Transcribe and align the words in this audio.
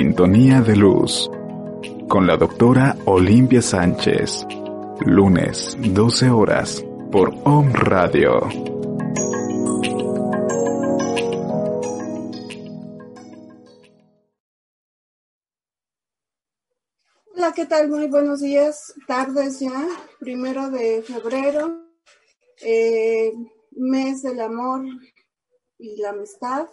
Sintonía 0.00 0.60
de 0.60 0.76
Luz 0.76 1.28
con 2.08 2.24
la 2.24 2.36
doctora 2.36 2.96
Olimpia 3.06 3.60
Sánchez. 3.60 4.46
Lunes, 5.00 5.76
12 5.76 6.30
horas, 6.30 6.84
por 7.10 7.34
Om 7.42 7.72
Radio. 7.72 8.38
Hola, 17.34 17.52
¿qué 17.52 17.66
tal? 17.66 17.88
Muy 17.88 18.06
buenos 18.06 18.38
días, 18.38 18.94
tardes 19.08 19.58
ya, 19.58 19.84
primero 20.20 20.70
de 20.70 21.02
febrero, 21.02 21.88
eh, 22.62 23.32
mes 23.72 24.22
del 24.22 24.42
amor 24.42 24.84
y 25.76 26.00
la 26.00 26.10
amistad. 26.10 26.68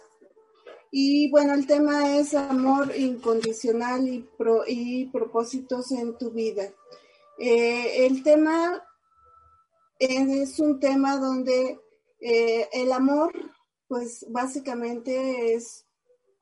Y 0.90 1.30
bueno, 1.30 1.54
el 1.54 1.66
tema 1.66 2.16
es 2.16 2.34
amor 2.34 2.94
incondicional 2.96 4.08
y, 4.08 4.28
y 4.68 5.06
propósitos 5.06 5.92
en 5.92 6.16
tu 6.16 6.30
vida. 6.30 6.72
Eh, 7.38 8.06
el 8.06 8.22
tema 8.22 8.82
es 9.98 10.58
un 10.58 10.80
tema 10.80 11.16
donde 11.16 11.80
eh, 12.20 12.68
el 12.72 12.92
amor, 12.92 13.32
pues 13.88 14.26
básicamente 14.30 15.54
es 15.54 15.86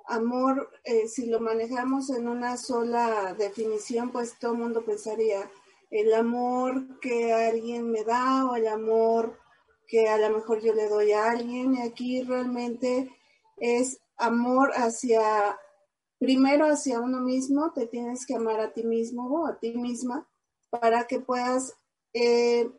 amor, 0.07 0.71
eh, 0.85 1.09
si 1.09 1.27
lo 1.27 1.41
manejamos 1.41 2.11
en 2.11 2.29
una 2.29 2.57
sola 2.57 3.35
definición, 3.35 4.13
pues 4.13 4.39
todo 4.39 4.53
el 4.53 4.59
mundo 4.59 4.85
pensaría 4.85 5.51
el 5.91 6.13
amor 6.15 7.01
que 7.01 7.33
alguien 7.33 7.91
me 7.91 8.05
da 8.05 8.47
o 8.47 8.57
el 8.57 8.67
amor 8.67 9.39
que 9.87 10.09
a 10.09 10.19
lo 10.19 10.37
mejor 10.37 10.61
yo 10.61 10.75
le 10.75 10.89
doy 10.89 11.13
a 11.13 11.31
alguien. 11.31 11.75
Y 11.75 11.83
aquí 11.83 12.23
realmente 12.23 13.11
es 13.57 14.01
amor 14.17 14.73
hacia, 14.75 15.59
primero 16.19 16.67
hacia 16.67 17.01
uno 17.01 17.21
mismo, 17.21 17.73
te 17.73 17.87
tienes 17.87 18.27
que 18.27 18.35
amar 18.35 18.61
a 18.61 18.73
ti 18.73 18.85
mismo 18.85 19.27
o 19.27 19.47
a 19.47 19.59
ti 19.59 19.73
misma 19.77 20.29
para 20.71 21.07
que 21.07 21.21
puedas, 21.21 21.75
eh, 22.13 22.71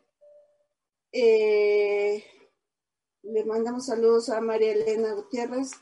eh, 1.12 2.24
le 3.22 3.44
mandamos 3.44 3.86
saludos 3.86 4.28
a 4.28 4.40
María 4.40 4.72
Elena 4.72 5.14
Gutiérrez, 5.14 5.72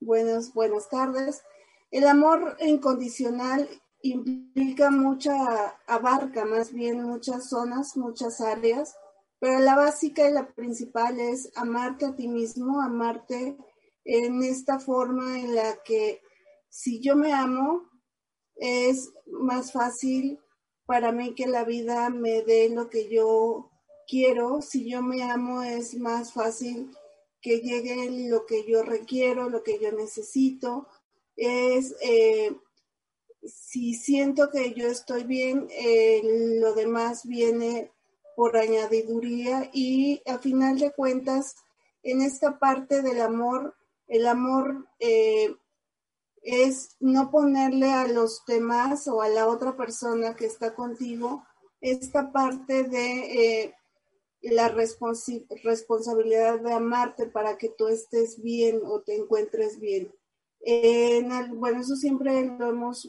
buenas, 0.00 0.52
buenas 0.52 0.88
tardes. 0.88 1.42
El 1.90 2.06
amor 2.06 2.56
incondicional 2.60 3.68
implica 4.02 4.90
mucha, 4.90 5.78
abarca 5.86 6.44
más 6.44 6.72
bien 6.72 7.02
muchas 7.02 7.48
zonas, 7.48 7.96
muchas 7.96 8.40
áreas, 8.40 8.94
pero 9.38 9.58
la 9.60 9.76
básica 9.76 10.28
y 10.28 10.32
la 10.32 10.46
principal 10.48 11.18
es 11.18 11.50
amarte 11.56 12.06
a 12.06 12.14
ti 12.14 12.28
mismo, 12.28 12.80
amarte 12.82 13.56
en 14.04 14.42
esta 14.42 14.78
forma 14.78 15.40
en 15.40 15.54
la 15.54 15.82
que 15.82 16.20
si 16.68 17.00
yo 17.00 17.16
me 17.16 17.32
amo, 17.32 17.88
es 18.56 19.12
más 19.26 19.72
fácil 19.72 20.38
para 20.86 21.12
mí 21.12 21.34
que 21.34 21.46
la 21.46 21.64
vida 21.64 22.10
me 22.10 22.42
dé 22.42 22.68
lo 22.68 22.90
que 22.90 23.08
yo 23.08 23.70
quiero. 24.06 24.60
Si 24.60 24.88
yo 24.88 25.02
me 25.02 25.22
amo, 25.22 25.62
es 25.62 25.96
más 25.96 26.32
fácil 26.32 26.90
que 27.40 27.60
llegue 27.60 28.28
lo 28.28 28.46
que 28.46 28.64
yo 28.64 28.82
requiero, 28.82 29.48
lo 29.48 29.62
que 29.62 29.78
yo 29.78 29.92
necesito. 29.92 30.88
Es, 31.36 31.94
eh, 32.00 32.54
si 33.42 33.94
siento 33.94 34.50
que 34.50 34.72
yo 34.74 34.88
estoy 34.88 35.24
bien, 35.24 35.68
eh, 35.70 36.22
lo 36.60 36.74
demás 36.74 37.26
viene 37.26 37.92
por 38.36 38.56
añadiduría 38.56 39.70
y 39.72 40.22
a 40.26 40.38
final 40.38 40.78
de 40.78 40.92
cuentas, 40.92 41.56
en 42.02 42.20
esta 42.20 42.58
parte 42.58 43.00
del 43.00 43.20
amor, 43.20 43.74
el 44.06 44.26
amor 44.26 44.88
eh, 44.98 45.54
es 46.42 46.96
no 47.00 47.30
ponerle 47.30 47.92
a 47.92 48.06
los 48.06 48.44
demás 48.46 49.08
o 49.08 49.22
a 49.22 49.28
la 49.28 49.46
otra 49.46 49.76
persona 49.76 50.36
que 50.36 50.46
está 50.46 50.74
contigo 50.74 51.44
esta 51.80 52.32
parte 52.32 52.84
de 52.84 53.64
eh, 53.64 53.74
la 54.42 54.68
responsabilidad 54.68 56.60
de 56.60 56.72
amarte 56.72 57.26
para 57.26 57.56
que 57.56 57.70
tú 57.70 57.88
estés 57.88 58.42
bien 58.42 58.80
o 58.84 59.00
te 59.00 59.16
encuentres 59.16 59.80
bien. 59.80 60.14
bueno, 61.54 61.80
eso 61.80 61.96
siempre 61.96 62.44
lo 62.58 62.68
hemos 62.68 63.08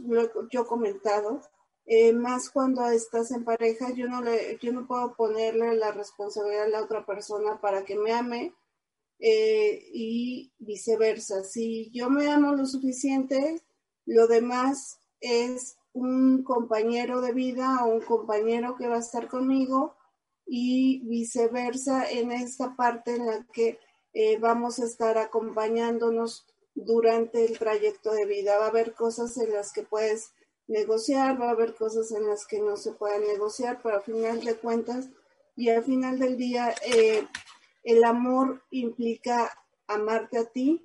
yo 0.49 0.65
comentado. 0.67 1.41
Eh, 1.87 2.13
más 2.13 2.49
cuando 2.49 2.83
estás 2.89 3.29
en 3.31 3.43
pareja, 3.43 3.91
yo 3.91 4.07
no, 4.07 4.21
le, 4.21 4.57
yo 4.59 4.73
no 4.73 4.87
puedo 4.87 5.13
ponerle 5.13 5.75
la 5.75 5.91
responsabilidad 5.91 6.63
a 6.63 6.69
la 6.69 6.81
otra 6.81 7.05
persona 7.05 7.61
para 7.61 7.85
que 7.85 7.95
me 7.95 8.11
ame, 8.11 8.53
eh, 9.19 9.87
y 9.93 10.53
viceversa. 10.59 11.43
Si 11.43 11.89
yo 11.91 12.09
me 12.09 12.29
amo 12.29 12.53
lo 12.53 12.65
suficiente, 12.65 13.61
lo 14.05 14.27
demás 14.27 14.99
es 15.19 15.77
un 15.93 16.43
compañero 16.43 17.21
de 17.21 17.31
vida 17.31 17.83
o 17.83 17.87
un 17.87 18.01
compañero 18.01 18.75
que 18.75 18.87
va 18.87 18.97
a 18.97 18.99
estar 18.99 19.27
conmigo 19.27 19.95
y 20.45 20.99
viceversa 21.07 22.09
en 22.09 22.31
esta 22.31 22.75
parte 22.75 23.15
en 23.15 23.25
la 23.25 23.47
que 23.53 23.79
eh, 24.13 24.37
vamos 24.37 24.79
a 24.79 24.85
estar 24.85 25.17
acompañándonos 25.17 26.45
durante 26.75 27.45
el 27.45 27.57
trayecto 27.57 28.11
de 28.11 28.25
vida. 28.25 28.57
Va 28.57 28.65
a 28.65 28.69
haber 28.69 28.93
cosas 28.93 29.37
en 29.37 29.53
las 29.53 29.71
que 29.71 29.83
puedes 29.83 30.33
negociar, 30.67 31.39
va 31.41 31.47
a 31.47 31.51
haber 31.51 31.75
cosas 31.75 32.11
en 32.11 32.27
las 32.27 32.45
que 32.45 32.59
no 32.59 32.75
se 32.75 32.91
puedan 32.91 33.21
negociar, 33.21 33.79
pero 33.81 33.95
al 33.95 34.03
final 34.03 34.43
de 34.43 34.55
cuentas 34.55 35.09
y 35.55 35.69
al 35.69 35.83
final 35.83 36.19
del 36.19 36.37
día 36.37 36.73
eh, 36.85 37.25
el 37.85 38.03
amor 38.03 38.63
implica 38.71 39.49
amarte 39.87 40.39
a 40.39 40.45
ti, 40.45 40.83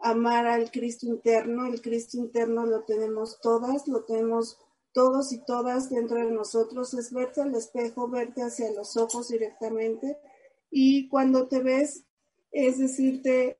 amar 0.00 0.46
al 0.46 0.70
Cristo 0.70 1.06
interno. 1.06 1.66
El 1.66 1.80
Cristo 1.82 2.16
interno 2.16 2.66
lo 2.66 2.82
tenemos 2.84 3.40
todas, 3.40 3.86
lo 3.86 4.04
tenemos 4.04 4.58
todos 4.92 5.32
y 5.32 5.44
todas 5.44 5.90
dentro 5.90 6.16
de 6.16 6.30
nosotros. 6.30 6.94
Es 6.94 7.12
verte 7.12 7.42
al 7.42 7.54
espejo, 7.54 8.08
verte 8.08 8.42
hacia 8.42 8.72
los 8.72 8.96
ojos 8.96 9.28
directamente. 9.28 10.18
Y 10.70 11.08
cuando 11.08 11.48
te 11.48 11.60
ves, 11.60 12.04
es 12.50 12.78
decirte, 12.78 13.58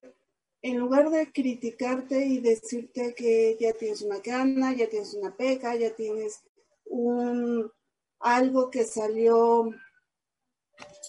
en 0.63 0.79
lugar 0.79 1.11
de 1.11 1.31
criticarte 1.31 2.25
y 2.25 2.41
decirte 2.41 3.15
que 3.15 3.59
ya 3.61 3.75
tienes 3.75 4.01
una 4.01 4.23
cana, 4.23 4.75
ya 4.75 4.89
tienes 4.89 5.13
una 5.13 5.37
peca, 5.37 5.77
ya 5.77 5.95
tienes 5.95 6.43
un 6.87 7.71
algo 8.19 8.71
que 8.71 8.85
salió 8.85 9.71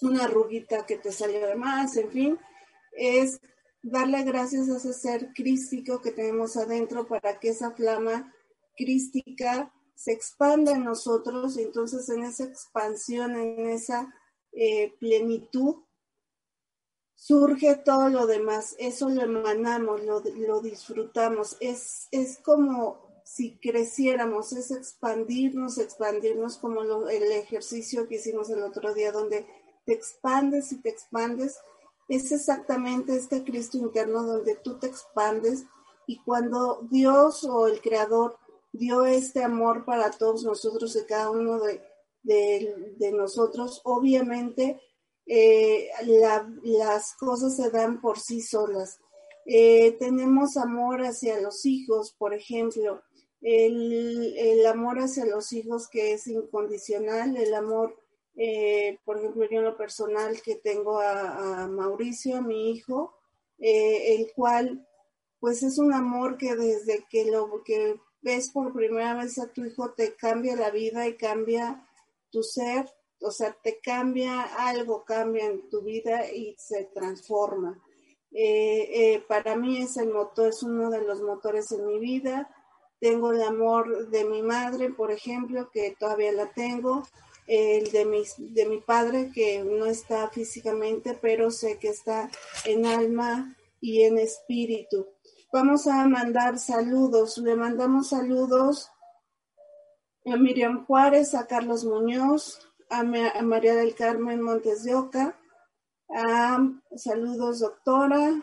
una 0.02 0.24
arruguita 0.24 0.86
que 0.86 0.96
te 0.96 1.12
salió 1.12 1.46
de 1.46 1.54
más, 1.54 1.96
en 1.96 2.10
fin, 2.10 2.38
es 2.92 3.40
darle 3.82 4.22
gracias 4.24 4.68
a 4.68 4.76
ese 4.76 4.92
ser 4.92 5.32
crístico 5.34 6.00
que 6.00 6.12
tenemos 6.12 6.56
adentro 6.56 7.06
para 7.06 7.38
que 7.38 7.50
esa 7.50 7.70
flama 7.72 8.34
crística 8.76 9.72
se 9.94 10.12
expanda 10.12 10.72
en 10.72 10.84
nosotros, 10.84 11.58
y 11.58 11.62
entonces 11.62 12.08
en 12.08 12.24
esa 12.24 12.44
expansión, 12.44 13.36
en 13.36 13.68
esa 13.68 14.14
eh, 14.52 14.94
plenitud, 14.98 15.76
surge 17.14 17.76
todo 17.76 18.08
lo 18.08 18.26
demás, 18.26 18.74
eso 18.78 19.10
lo 19.10 19.22
emanamos, 19.22 20.02
lo, 20.04 20.20
lo 20.20 20.60
disfrutamos, 20.62 21.58
es, 21.60 22.08
es 22.10 22.38
como 22.38 23.10
si 23.24 23.58
creciéramos, 23.58 24.52
es 24.54 24.70
expandirnos, 24.70 25.78
expandirnos 25.78 26.56
como 26.56 26.82
el 27.08 27.30
ejercicio 27.30 28.08
que 28.08 28.16
hicimos 28.16 28.50
el 28.50 28.62
otro 28.62 28.92
día, 28.92 29.12
donde 29.12 29.46
te 29.90 29.96
expandes 29.96 30.70
y 30.70 30.76
te 30.76 30.88
expandes. 30.88 31.58
Es 32.08 32.30
exactamente 32.30 33.16
este 33.16 33.42
Cristo 33.42 33.76
interno 33.76 34.22
donde 34.22 34.54
tú 34.54 34.78
te 34.78 34.86
expandes 34.86 35.64
y 36.06 36.22
cuando 36.22 36.86
Dios 36.88 37.42
o 37.42 37.66
el 37.66 37.80
Creador 37.80 38.38
dio 38.72 39.04
este 39.04 39.42
amor 39.42 39.84
para 39.84 40.12
todos 40.12 40.44
nosotros 40.44 40.94
y 40.94 41.04
cada 41.06 41.28
uno 41.30 41.58
de, 41.58 41.82
de, 42.22 43.12
nosotros, 43.12 43.80
obviamente 43.82 44.80
eh, 45.26 45.88
las 46.62 47.16
cosas 47.16 47.56
se 47.56 47.70
dan 47.70 48.00
por 48.00 48.20
sí 48.20 48.42
solas. 48.42 49.00
Eh, 49.44 49.96
tenemos 49.98 50.56
amor 50.56 51.00
hacia 51.00 51.40
los 51.40 51.66
hijos, 51.66 52.14
por 52.16 52.32
ejemplo, 52.32 53.02
el, 53.40 54.64
amor 54.66 55.00
hacia 55.00 55.24
los 55.24 55.52
hijos 55.52 55.88
que 55.88 56.12
es 56.12 56.28
incondicional, 56.28 57.36
el 57.36 57.54
amor, 57.54 57.99
eh, 58.36 58.98
por 59.04 59.18
ejemplo, 59.18 59.46
yo 59.50 59.58
en 59.58 59.64
lo 59.64 59.76
personal 59.76 60.40
que 60.42 60.56
tengo 60.56 61.00
a, 61.00 61.66
Mauricio, 61.68 62.36
a 62.36 62.40
mi 62.40 62.70
hijo, 62.70 63.14
el 63.58 64.32
cual 64.34 64.86
pues 65.38 65.62
es 65.62 65.78
un 65.78 65.92
amor 65.92 66.36
que 66.36 66.54
desde 66.54 67.04
que 67.10 67.30
lo 67.30 67.62
que 67.64 67.98
ves 68.22 68.50
por 68.50 68.72
primera 68.72 69.14
vez 69.14 69.38
a 69.38 69.52
tu 69.52 69.64
hijo 69.64 69.92
te 69.92 70.14
cambia 70.14 70.54
la 70.54 70.70
vida 70.70 71.06
y 71.08 71.16
cambia 71.16 71.86
tu 72.30 72.42
ser, 72.42 72.88
o 73.20 73.30
sea, 73.30 73.52
te 73.52 73.80
cambia 73.80 74.42
algo, 74.42 75.04
cambia 75.04 75.46
en 75.46 75.68
tu 75.68 75.82
vida 75.82 76.30
y 76.30 76.54
se 76.58 76.84
transforma. 76.84 77.82
Eh, 78.32 79.14
eh, 79.14 79.24
para 79.26 79.56
mí 79.56 79.82
es 79.82 79.96
el 79.96 80.10
motor, 80.10 80.48
es 80.48 80.62
uno 80.62 80.90
de 80.90 81.02
los 81.02 81.20
motores 81.22 81.72
en 81.72 81.86
mi 81.86 81.98
vida. 81.98 82.54
Tengo 83.00 83.32
el 83.32 83.42
amor 83.42 84.08
de 84.10 84.24
mi 84.24 84.42
madre, 84.42 84.90
por 84.90 85.10
ejemplo, 85.10 85.70
que 85.70 85.96
todavía 85.98 86.32
la 86.32 86.52
tengo, 86.52 87.02
el 87.50 87.90
de 87.90 88.04
mi, 88.04 88.22
de 88.38 88.64
mi 88.66 88.78
padre, 88.78 89.32
que 89.34 89.64
no 89.64 89.86
está 89.86 90.28
físicamente, 90.30 91.18
pero 91.20 91.50
sé 91.50 91.78
que 91.78 91.88
está 91.88 92.30
en 92.64 92.86
alma 92.86 93.56
y 93.80 94.04
en 94.04 94.18
espíritu. 94.18 95.08
Vamos 95.52 95.88
a 95.88 96.06
mandar 96.06 96.60
saludos. 96.60 97.38
Le 97.38 97.56
mandamos 97.56 98.10
saludos 98.10 98.88
a 100.24 100.36
Miriam 100.36 100.86
Juárez, 100.86 101.34
a 101.34 101.48
Carlos 101.48 101.84
Muñoz, 101.84 102.60
a, 102.88 103.02
María 103.02 103.74
del 103.74 103.96
Carmen 103.96 104.40
Montes 104.40 104.84
de 104.84 104.94
Oca. 104.94 105.36
saludos, 106.94 107.58
doctora. 107.58 108.40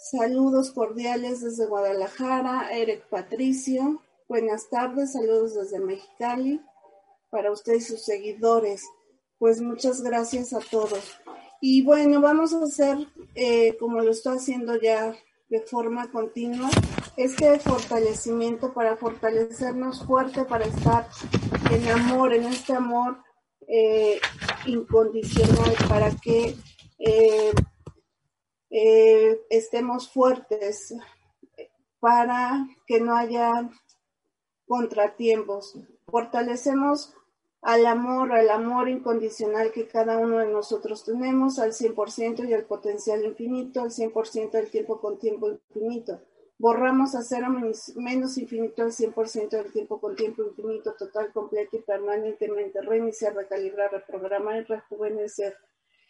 Saludos 0.00 0.72
cordiales 0.72 1.42
desde 1.42 1.66
Guadalajara, 1.66 2.72
Eric 2.72 3.08
Patricio. 3.08 4.02
Buenas 4.28 4.68
tardes, 4.68 5.12
saludos 5.12 5.54
desde 5.54 5.78
Mexicali 5.78 6.60
para 7.30 7.50
ustedes 7.50 7.84
y 7.84 7.92
sus 7.92 8.04
seguidores. 8.04 8.84
Pues 9.38 9.60
muchas 9.60 10.02
gracias 10.02 10.52
a 10.52 10.60
todos. 10.60 11.18
Y 11.60 11.82
bueno, 11.82 12.20
vamos 12.20 12.52
a 12.54 12.64
hacer, 12.64 12.98
eh, 13.34 13.76
como 13.78 14.00
lo 14.00 14.10
estoy 14.10 14.36
haciendo 14.36 14.80
ya 14.80 15.14
de 15.48 15.60
forma 15.62 16.10
continua 16.10 16.68
este 17.16 17.58
fortalecimiento 17.58 18.72
para 18.72 18.96
fortalecernos 18.96 20.06
fuerte, 20.06 20.44
para 20.44 20.66
estar 20.66 21.08
en 21.72 21.88
amor, 21.88 22.32
en 22.32 22.44
este 22.44 22.74
amor 22.74 23.18
eh, 23.66 24.20
incondicional, 24.66 25.74
para 25.88 26.10
que 26.14 26.54
eh, 26.98 27.52
eh, 28.70 29.40
estemos 29.50 30.10
fuertes, 30.10 30.94
para 31.98 32.68
que 32.86 33.00
no 33.00 33.16
haya 33.16 33.68
contratiempos. 34.66 35.76
Fortalecemos 36.06 37.14
al 37.62 37.86
amor, 37.86 38.32
al 38.32 38.50
amor 38.50 38.88
incondicional 38.88 39.72
que 39.72 39.88
cada 39.88 40.18
uno 40.18 40.38
de 40.38 40.46
nosotros 40.46 41.04
tenemos, 41.04 41.58
al 41.58 41.72
100% 41.72 42.48
y 42.48 42.54
al 42.54 42.64
potencial 42.64 43.24
infinito, 43.24 43.82
al 43.82 43.90
100% 43.90 44.50
del 44.52 44.70
tiempo 44.70 45.00
con 45.00 45.18
tiempo 45.18 45.50
infinito. 45.50 46.20
Borramos 46.60 47.14
a 47.14 47.22
cero 47.22 47.48
menos 47.50 48.38
infinito 48.38 48.82
al 48.82 48.90
100% 48.90 49.50
del 49.50 49.72
tiempo 49.72 50.00
con 50.00 50.16
tiempo 50.16 50.42
infinito, 50.42 50.94
total, 50.94 51.32
completo 51.32 51.76
y 51.76 51.80
permanentemente. 51.80 52.80
Reiniciar, 52.82 53.34
recalibrar, 53.34 53.92
reprogramar 53.92 54.56
y 54.56 54.64
rejuvenecer 54.64 55.56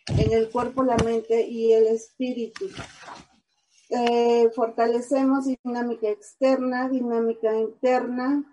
en 0.07 0.33
el 0.33 0.51
cuerpo, 0.51 0.83
la 0.83 0.97
mente 0.97 1.43
y 1.43 1.73
el 1.73 1.89
espíritu. 1.89 2.67
Eh, 3.91 4.51
fortalecemos 4.55 5.47
dinámica 5.47 6.09
externa, 6.09 6.89
dinámica 6.89 7.55
interna, 7.55 8.45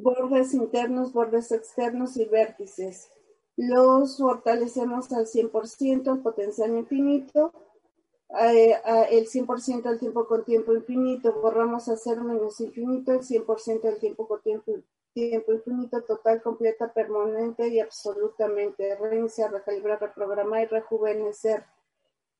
bordes 0.00 0.54
internos, 0.54 1.12
bordes 1.12 1.52
externos 1.52 2.16
y 2.16 2.24
vértices. 2.24 3.10
Los 3.56 4.18
fortalecemos 4.18 5.12
al 5.12 5.26
100%, 5.26 6.12
el 6.12 6.20
potencial 6.20 6.76
infinito, 6.76 7.52
eh, 8.40 8.76
el 9.10 9.26
100% 9.26 9.82
del 9.82 9.98
tiempo 9.98 10.26
con 10.26 10.44
tiempo 10.44 10.72
infinito, 10.72 11.32
borramos 11.40 11.88
a 11.88 11.96
cero 11.96 12.22
menos 12.22 12.60
infinito, 12.60 13.12
el 13.12 13.20
100% 13.20 13.82
del 13.82 13.98
tiempo 13.98 14.28
con 14.28 14.40
tiempo, 14.40 14.72
tiempo 15.12 15.52
infinito, 15.52 16.02
total, 16.02 16.40
completa, 16.42 16.92
permanente 16.92 17.68
y 17.68 17.80
absolutamente. 17.80 18.96
Reiniciar, 18.96 19.52
recalibrar, 19.52 20.00
reprogramar 20.00 20.62
y 20.62 20.66
rejuvenecer. 20.66 21.64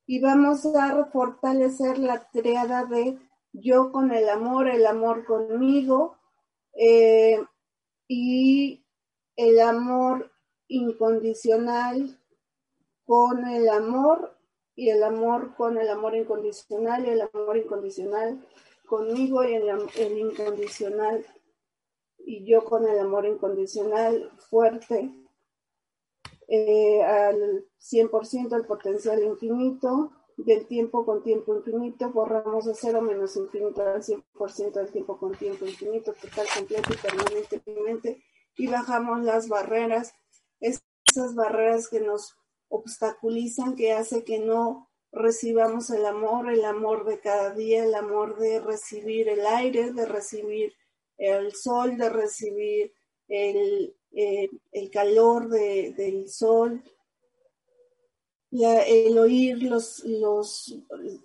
Y 0.07 0.21
vamos 0.21 0.65
a 0.65 1.05
fortalecer 1.05 1.97
la 1.99 2.29
triada 2.31 2.85
de 2.85 3.19
yo 3.53 3.91
con 3.91 4.11
el 4.11 4.29
amor, 4.29 4.69
el 4.69 4.85
amor 4.85 5.25
conmigo, 5.25 6.17
eh, 6.73 7.39
y 8.13 8.83
el 9.37 9.61
amor 9.61 10.33
incondicional 10.67 12.19
con 13.05 13.47
el 13.47 13.69
amor 13.69 14.35
y 14.75 14.89
el 14.89 15.01
amor 15.01 15.55
con 15.55 15.77
el 15.77 15.87
amor 15.87 16.17
incondicional 16.17 17.05
y 17.05 17.11
el 17.11 17.21
amor 17.21 17.55
incondicional 17.55 18.45
conmigo 18.85 19.45
y 19.45 19.53
el, 19.53 20.17
incondicional 20.17 21.25
y 22.17 22.43
yo 22.43 22.65
con 22.65 22.85
el 22.85 22.99
amor 22.99 23.25
incondicional 23.25 24.29
fuerte 24.49 25.09
eh, 26.49 27.01
al 27.03 27.65
100% 27.79 28.51
al 28.51 28.65
potencial 28.65 29.23
infinito 29.23 30.11
del 30.43 30.65
tiempo 30.67 31.05
con 31.05 31.23
tiempo 31.23 31.55
infinito, 31.55 32.09
borramos 32.11 32.65
de 32.65 32.73
cero 32.73 33.01
menos 33.01 33.35
infinito 33.35 33.81
al 33.81 34.01
100% 34.01 34.73
del 34.73 34.91
tiempo 34.91 35.17
con 35.17 35.33
tiempo 35.33 35.65
infinito, 35.65 36.13
total, 36.13 36.47
completo 36.55 36.93
y 36.93 36.97
permanentemente, 36.97 38.23
y 38.57 38.67
bajamos 38.67 39.23
las 39.23 39.47
barreras, 39.47 40.13
esas 40.59 41.35
barreras 41.35 41.89
que 41.89 41.99
nos 41.99 42.35
obstaculizan, 42.69 43.75
que 43.75 43.93
hace 43.93 44.23
que 44.23 44.39
no 44.39 44.89
recibamos 45.11 45.89
el 45.89 46.05
amor, 46.05 46.51
el 46.51 46.63
amor 46.65 47.05
de 47.05 47.19
cada 47.19 47.53
día, 47.53 47.83
el 47.83 47.95
amor 47.95 48.37
de 48.37 48.59
recibir 48.61 49.27
el 49.29 49.45
aire, 49.45 49.91
de 49.91 50.05
recibir 50.05 50.73
el 51.17 51.53
sol, 51.53 51.97
de 51.97 52.09
recibir 52.09 52.93
el, 53.27 53.95
eh, 54.13 54.49
calor 54.91 55.49
del 55.49 56.29
sol, 56.29 56.83
el 58.51 59.17
oír 59.17 59.63
los, 59.63 60.03
los, 60.03 60.77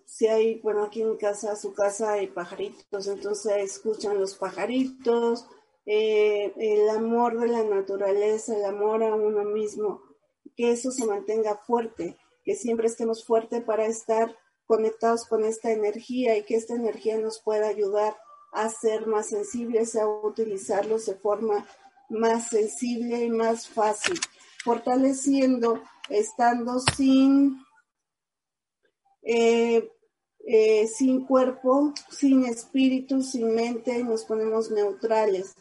si 0.04 0.26
hay, 0.28 0.60
bueno, 0.60 0.84
aquí 0.84 1.02
en 1.02 1.16
casa, 1.16 1.56
su 1.56 1.74
casa 1.74 2.12
hay 2.12 2.28
pajaritos, 2.28 3.08
entonces 3.08 3.52
escuchan 3.56 4.18
los 4.18 4.36
pajaritos, 4.36 5.46
eh, 5.86 6.52
el 6.56 6.88
amor 6.90 7.38
de 7.38 7.48
la 7.48 7.64
naturaleza, 7.64 8.56
el 8.56 8.64
amor 8.64 9.02
a 9.02 9.14
uno 9.14 9.44
mismo, 9.44 10.02
que 10.56 10.70
eso 10.70 10.90
se 10.90 11.06
mantenga 11.06 11.56
fuerte, 11.56 12.16
que 12.44 12.54
siempre 12.54 12.86
estemos 12.86 13.24
fuertes 13.24 13.62
para 13.64 13.86
estar 13.86 14.36
conectados 14.66 15.26
con 15.26 15.44
esta 15.44 15.70
energía 15.72 16.36
y 16.36 16.44
que 16.44 16.56
esta 16.56 16.74
energía 16.74 17.18
nos 17.18 17.40
pueda 17.40 17.68
ayudar 17.68 18.16
a 18.52 18.68
ser 18.68 19.06
más 19.06 19.28
sensibles, 19.28 19.96
a 19.96 20.08
utilizarlos 20.08 21.06
de 21.06 21.14
forma 21.14 21.66
más 22.08 22.48
sensible 22.48 23.24
y 23.24 23.30
más 23.30 23.68
fácil, 23.68 24.18
fortaleciendo 24.64 25.82
estando 26.08 26.80
sin, 26.96 27.58
eh, 29.22 29.90
eh, 30.46 30.86
sin 30.86 31.26
cuerpo, 31.26 31.92
sin 32.10 32.44
espíritu, 32.44 33.22
sin 33.22 33.54
mente, 33.54 34.02
nos 34.04 34.24
ponemos 34.24 34.70
neutrales. 34.70 35.54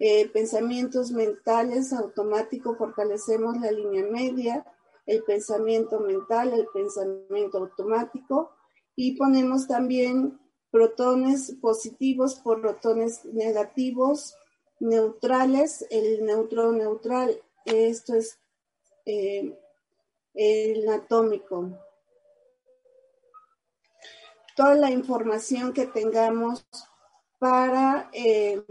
Eh, 0.00 0.28
pensamientos 0.28 1.10
mentales 1.10 1.92
automáticos, 1.92 2.78
fortalecemos 2.78 3.60
la 3.60 3.72
línea 3.72 4.04
media, 4.04 4.64
el 5.06 5.24
pensamiento 5.24 6.00
mental, 6.00 6.52
el 6.52 6.66
pensamiento 6.72 7.58
automático 7.58 8.50
y 8.94 9.16
ponemos 9.16 9.66
también 9.66 10.38
protones 10.70 11.56
positivos, 11.60 12.40
protones 12.44 13.24
negativos, 13.24 14.36
neutrales, 14.78 15.84
el 15.90 16.24
neutro 16.24 16.72
neutral. 16.72 17.40
Esto 17.64 18.14
es 18.14 18.38
el 20.34 20.88
atómico. 20.88 21.78
Toda 24.56 24.74
la 24.74 24.90
información 24.90 25.72
que 25.72 25.86
tengamos 25.86 26.66
para 27.38 28.10
eh, 28.12 28.62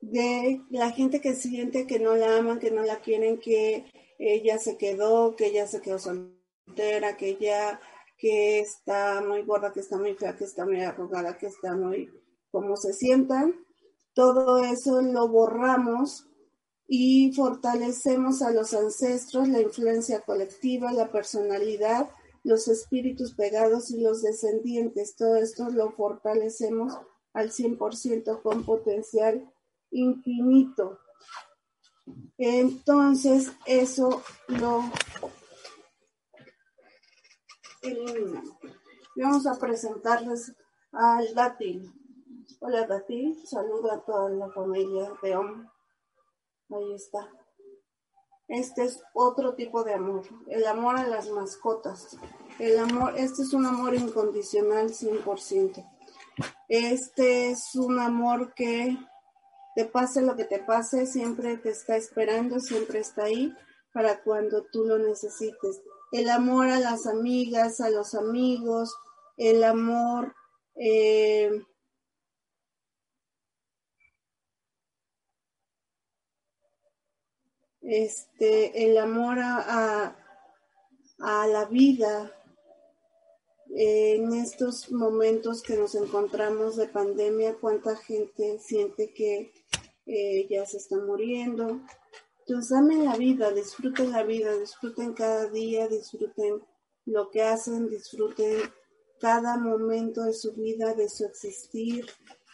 de 0.00 0.62
la 0.70 0.92
gente 0.92 1.20
que 1.20 1.34
siente 1.34 1.86
que 1.86 1.98
no 1.98 2.14
la 2.14 2.36
aman, 2.36 2.60
que 2.60 2.70
no 2.70 2.82
la 2.82 3.00
quieren, 3.00 3.38
que 3.38 3.92
ella 4.18 4.58
se 4.58 4.76
quedó, 4.76 5.34
que 5.34 5.46
ella 5.46 5.66
se 5.66 5.80
quedó 5.80 5.98
soltera, 5.98 7.16
que 7.16 7.30
ella 7.30 7.80
que 8.16 8.60
está 8.60 9.20
muy 9.20 9.42
gorda, 9.42 9.72
que 9.72 9.80
está 9.80 9.98
muy 9.98 10.14
fea, 10.14 10.36
que 10.36 10.44
está 10.44 10.64
muy 10.64 10.80
arrugada, 10.80 11.36
que 11.36 11.46
está 11.46 11.74
muy 11.74 12.10
como 12.50 12.76
se 12.76 12.92
sientan. 12.92 13.54
Todo 14.14 14.64
eso 14.64 15.02
lo 15.02 15.28
borramos 15.28 16.26
y 16.88 17.32
fortalecemos 17.32 18.42
a 18.42 18.50
los 18.50 18.72
ancestros, 18.74 19.48
la 19.48 19.60
influencia 19.60 20.20
colectiva, 20.20 20.92
la 20.92 21.10
personalidad, 21.10 22.10
los 22.44 22.68
espíritus 22.68 23.34
pegados 23.34 23.90
y 23.90 24.00
los 24.00 24.22
descendientes. 24.22 25.16
Todo 25.16 25.36
esto 25.36 25.68
lo 25.70 25.90
fortalecemos 25.92 26.96
al 27.32 27.50
100% 27.50 28.40
con 28.42 28.64
potencial 28.64 29.52
infinito. 29.90 31.00
Entonces, 32.38 33.50
eso 33.66 34.22
lo 34.46 34.84
eliminamos. 37.82 38.56
Vamos 39.16 39.46
a 39.46 39.58
presentarles 39.58 40.54
al 40.92 41.34
dátil. 41.34 41.90
Hola 42.60 42.86
dátil, 42.86 43.36
saluda 43.44 43.94
a 43.94 44.04
toda 44.04 44.30
la 44.30 44.50
familia 44.50 45.10
de 45.22 45.36
Om. 45.36 45.66
Ahí 46.70 46.94
está. 46.94 47.28
Este 48.48 48.84
es 48.84 49.02
otro 49.12 49.54
tipo 49.54 49.82
de 49.82 49.94
amor, 49.94 50.22
el 50.46 50.66
amor 50.66 50.98
a 50.98 51.06
las 51.06 51.28
mascotas. 51.30 52.16
El 52.58 52.78
amor, 52.78 53.14
este 53.16 53.42
es 53.42 53.52
un 53.52 53.66
amor 53.66 53.94
incondicional 53.94 54.90
100%. 54.90 55.84
Este 56.68 57.50
es 57.50 57.74
un 57.74 57.98
amor 57.98 58.54
que 58.54 58.96
te 59.74 59.84
pase 59.84 60.22
lo 60.22 60.36
que 60.36 60.44
te 60.44 60.60
pase, 60.60 61.06
siempre 61.06 61.58
te 61.58 61.70
está 61.70 61.96
esperando, 61.96 62.60
siempre 62.60 63.00
está 63.00 63.24
ahí 63.24 63.52
para 63.92 64.22
cuando 64.22 64.64
tú 64.64 64.84
lo 64.84 64.98
necesites. 64.98 65.82
El 66.12 66.30
amor 66.30 66.68
a 66.68 66.78
las 66.78 67.06
amigas, 67.06 67.80
a 67.80 67.90
los 67.90 68.14
amigos, 68.14 68.94
el 69.36 69.64
amor 69.64 70.34
eh, 70.76 71.50
este, 77.86 78.84
el 78.84 78.98
amor 78.98 79.38
a, 79.38 80.16
a, 81.20 81.46
la 81.46 81.64
vida 81.66 82.32
en 83.70 84.34
estos 84.34 84.90
momentos 84.90 85.62
que 85.62 85.76
nos 85.76 85.94
encontramos 85.94 86.76
de 86.76 86.88
pandemia, 86.88 87.56
cuánta 87.60 87.96
gente 87.96 88.58
siente 88.58 89.12
que 89.14 89.52
eh, 90.06 90.46
ya 90.50 90.66
se 90.66 90.78
está 90.78 90.96
muriendo. 90.96 91.80
Entonces, 92.40 92.76
amen 92.76 93.04
la 93.04 93.16
vida, 93.16 93.52
disfruten 93.52 94.10
la 94.10 94.24
vida, 94.24 94.56
disfruten 94.56 95.14
cada 95.14 95.48
día, 95.48 95.86
disfruten 95.88 96.62
lo 97.04 97.30
que 97.30 97.42
hacen, 97.42 97.88
disfruten 97.88 98.58
cada 99.20 99.56
momento 99.58 100.24
de 100.24 100.32
su 100.32 100.52
vida, 100.54 100.94
de 100.94 101.08
su 101.08 101.24
existir, 101.24 102.06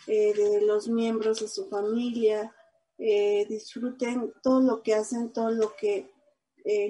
eh, 0.06 0.34
de 0.34 0.60
los 0.62 0.88
miembros 0.88 1.40
de 1.40 1.48
su 1.48 1.68
familia, 1.68 2.54
eh, 2.98 3.46
disfruten 3.48 4.32
todo 4.42 4.60
lo 4.60 4.82
que 4.82 4.94
hacen, 4.94 5.32
todo 5.32 5.50
lo 5.50 5.74
que, 5.74 6.10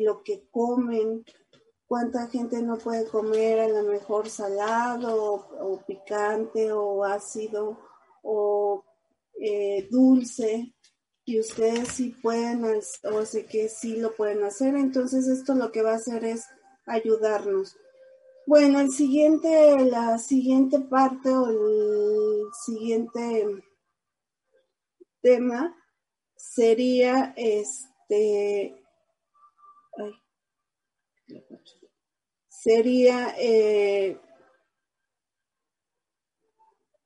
lo 0.01 0.23
que 0.23 0.49
comen. 0.51 1.25
Cuánta 1.87 2.29
gente 2.29 2.63
no 2.63 2.79
puede 2.79 3.07
comer 3.07 3.61
a 3.61 3.69
lo 3.69 3.83
mejor 3.83 4.29
salado 4.29 5.15
o, 5.15 5.75
o 5.75 5.83
picante 5.87 6.73
o 6.73 7.05
ácido 7.05 7.79
o 8.23 8.85
eh, 9.39 9.89
dulce 9.91 10.75
y 11.25 11.39
ustedes 11.39 11.89
sí 11.89 12.17
pueden, 12.23 12.65
o 12.65 13.27
sé 13.27 13.47
que 13.47 13.69
sí 13.69 13.97
lo 13.97 14.15
pueden 14.15 14.43
hacer, 14.43 14.75
entonces 14.75 15.29
esto 15.29 15.55
lo 15.55 15.71
que 15.71 15.83
va 15.83 15.93
a 15.93 15.97
hacer 15.97 16.25
es 16.25 16.47
ayudarnos. 16.87 17.77
Bueno, 18.47 18.81
el 18.81 18.91
siguiente, 18.91 19.85
la 19.85 20.19
siguiente 20.19 20.81
parte 20.81 21.31
o 21.31 21.49
el 21.49 22.47
siguiente 22.65 23.65
tema 25.21 25.77
sería 26.43 27.33
este, 27.37 28.75
sería 32.49 33.35
eh, 33.39 34.21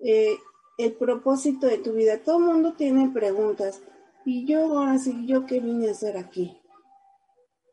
eh, 0.00 0.38
el 0.78 0.93
propósito 0.95 1.66
de 1.66 1.78
tu 1.78 1.93
vida. 1.93 2.23
Todo 2.23 2.38
el 2.38 2.45
mundo 2.45 2.75
tiene 2.75 3.11
preguntas. 3.11 3.83
Y 4.25 4.47
yo 4.47 4.78
ahora 4.78 4.99
sí, 4.99 5.26
¿yo 5.26 5.45
qué 5.45 5.61
vine 5.61 5.88
a 5.88 5.93
hacer 5.93 6.16
aquí? 6.16 6.59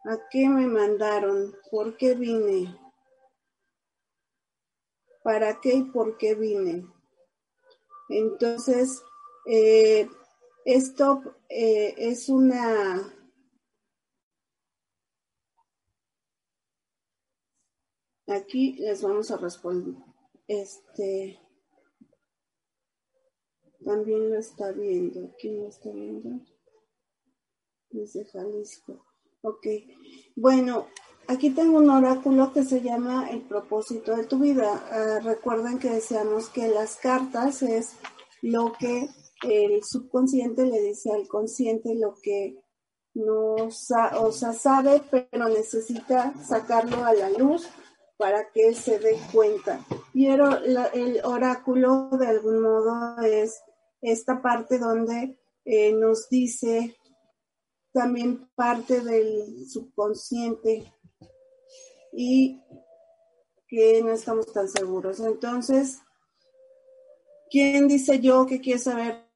¿A 0.05 0.17
qué 0.29 0.49
me 0.49 0.67
mandaron? 0.67 1.55
¿Por 1.71 1.95
qué 1.95 2.13
vine? 2.13 2.77
¿Para 5.23 5.61
qué 5.61 5.75
y 5.75 5.83
por 5.83 6.17
qué 6.17 6.35
vine? 6.35 6.85
Entonces, 8.09 9.01
eh, 9.45 10.09
esto 10.65 11.37
eh, 11.49 11.95
es 11.97 12.29
una... 12.29 13.13
Aquí 18.27 18.73
les 18.79 19.01
vamos 19.01 19.29
a 19.31 19.37
responder. 19.37 19.95
Este 20.47 21.39
también 23.83 24.29
lo 24.29 24.39
está 24.39 24.71
viendo. 24.71 25.35
¿Quién 25.39 25.59
lo 25.59 25.67
está 25.67 25.89
viendo? 25.91 26.39
Desde 27.89 28.25
Jalisco. 28.25 29.05
Ok. 29.41 29.67
Bueno, 30.35 30.87
aquí 31.27 31.49
tengo 31.49 31.77
un 31.77 31.89
oráculo 31.89 32.53
que 32.53 32.63
se 32.63 32.81
llama 32.81 33.29
El 33.29 33.41
propósito 33.41 34.15
de 34.15 34.25
tu 34.25 34.39
vida. 34.39 34.87
Ah, 34.89 35.19
recuerden 35.19 35.79
que 35.79 35.89
decíamos 35.89 36.49
que 36.49 36.67
las 36.69 36.95
cartas 36.95 37.61
es 37.61 37.97
lo 38.41 38.73
que 38.79 39.09
el 39.43 39.83
subconsciente 39.83 40.65
le 40.65 40.81
dice 40.81 41.11
al 41.11 41.27
consciente, 41.27 41.95
lo 41.95 42.15
que 42.21 42.57
no 43.13 43.55
o 43.55 43.71
sea, 43.71 44.53
sabe, 44.53 45.01
pero 45.09 45.47
necesita 45.49 46.33
sacarlo 46.43 47.03
a 47.05 47.13
la 47.13 47.29
luz 47.29 47.67
para 48.17 48.49
que 48.51 48.73
se 48.73 48.99
dé 48.99 49.17
cuenta. 49.31 49.85
Y 50.13 50.27
el 50.27 50.41
oráculo 51.23 52.09
de 52.19 52.27
algún 52.27 52.61
modo 52.61 53.21
es 53.21 53.61
esta 54.01 54.41
parte 54.41 54.79
donde 54.79 55.37
eh, 55.65 55.93
nos 55.93 56.29
dice 56.29 56.95
también 57.91 58.49
parte 58.55 59.01
del 59.01 59.67
subconsciente 59.69 60.91
y 62.11 62.61
que 63.67 64.01
no 64.03 64.11
estamos 64.11 64.51
tan 64.51 64.67
seguros. 64.67 65.19
Entonces, 65.19 65.99
¿quién 67.49 67.87
dice 67.87 68.19
yo 68.19 68.45
que 68.45 68.59
quiere 68.59 68.79
saber 68.79 69.32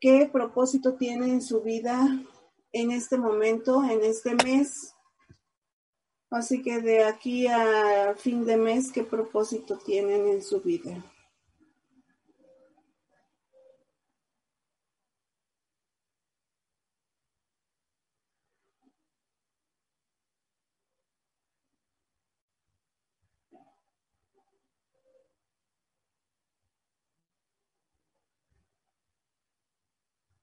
qué 0.00 0.28
propósito 0.30 0.94
tiene 0.94 1.26
en 1.26 1.42
su 1.42 1.62
vida 1.62 2.08
en 2.72 2.90
este 2.90 3.16
momento, 3.18 3.82
en 3.84 4.04
este 4.04 4.34
mes? 4.44 4.94
Así 6.30 6.62
que 6.62 6.80
de 6.80 7.04
aquí 7.04 7.46
a 7.46 8.14
fin 8.16 8.44
de 8.44 8.56
mes, 8.56 8.92
¿qué 8.92 9.02
propósito 9.02 9.78
tienen 9.78 10.28
en 10.28 10.42
su 10.42 10.60
vida? 10.60 11.02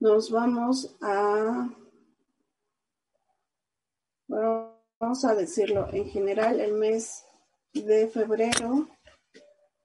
Nos 0.05 0.29
vamos 0.29 0.95
a, 1.01 1.67
vamos 4.27 5.25
a 5.25 5.33
decirlo, 5.33 5.87
en 5.91 6.05
general 6.05 6.59
el 6.59 6.73
mes 6.73 7.23
de 7.73 8.07
febrero, 8.07 8.87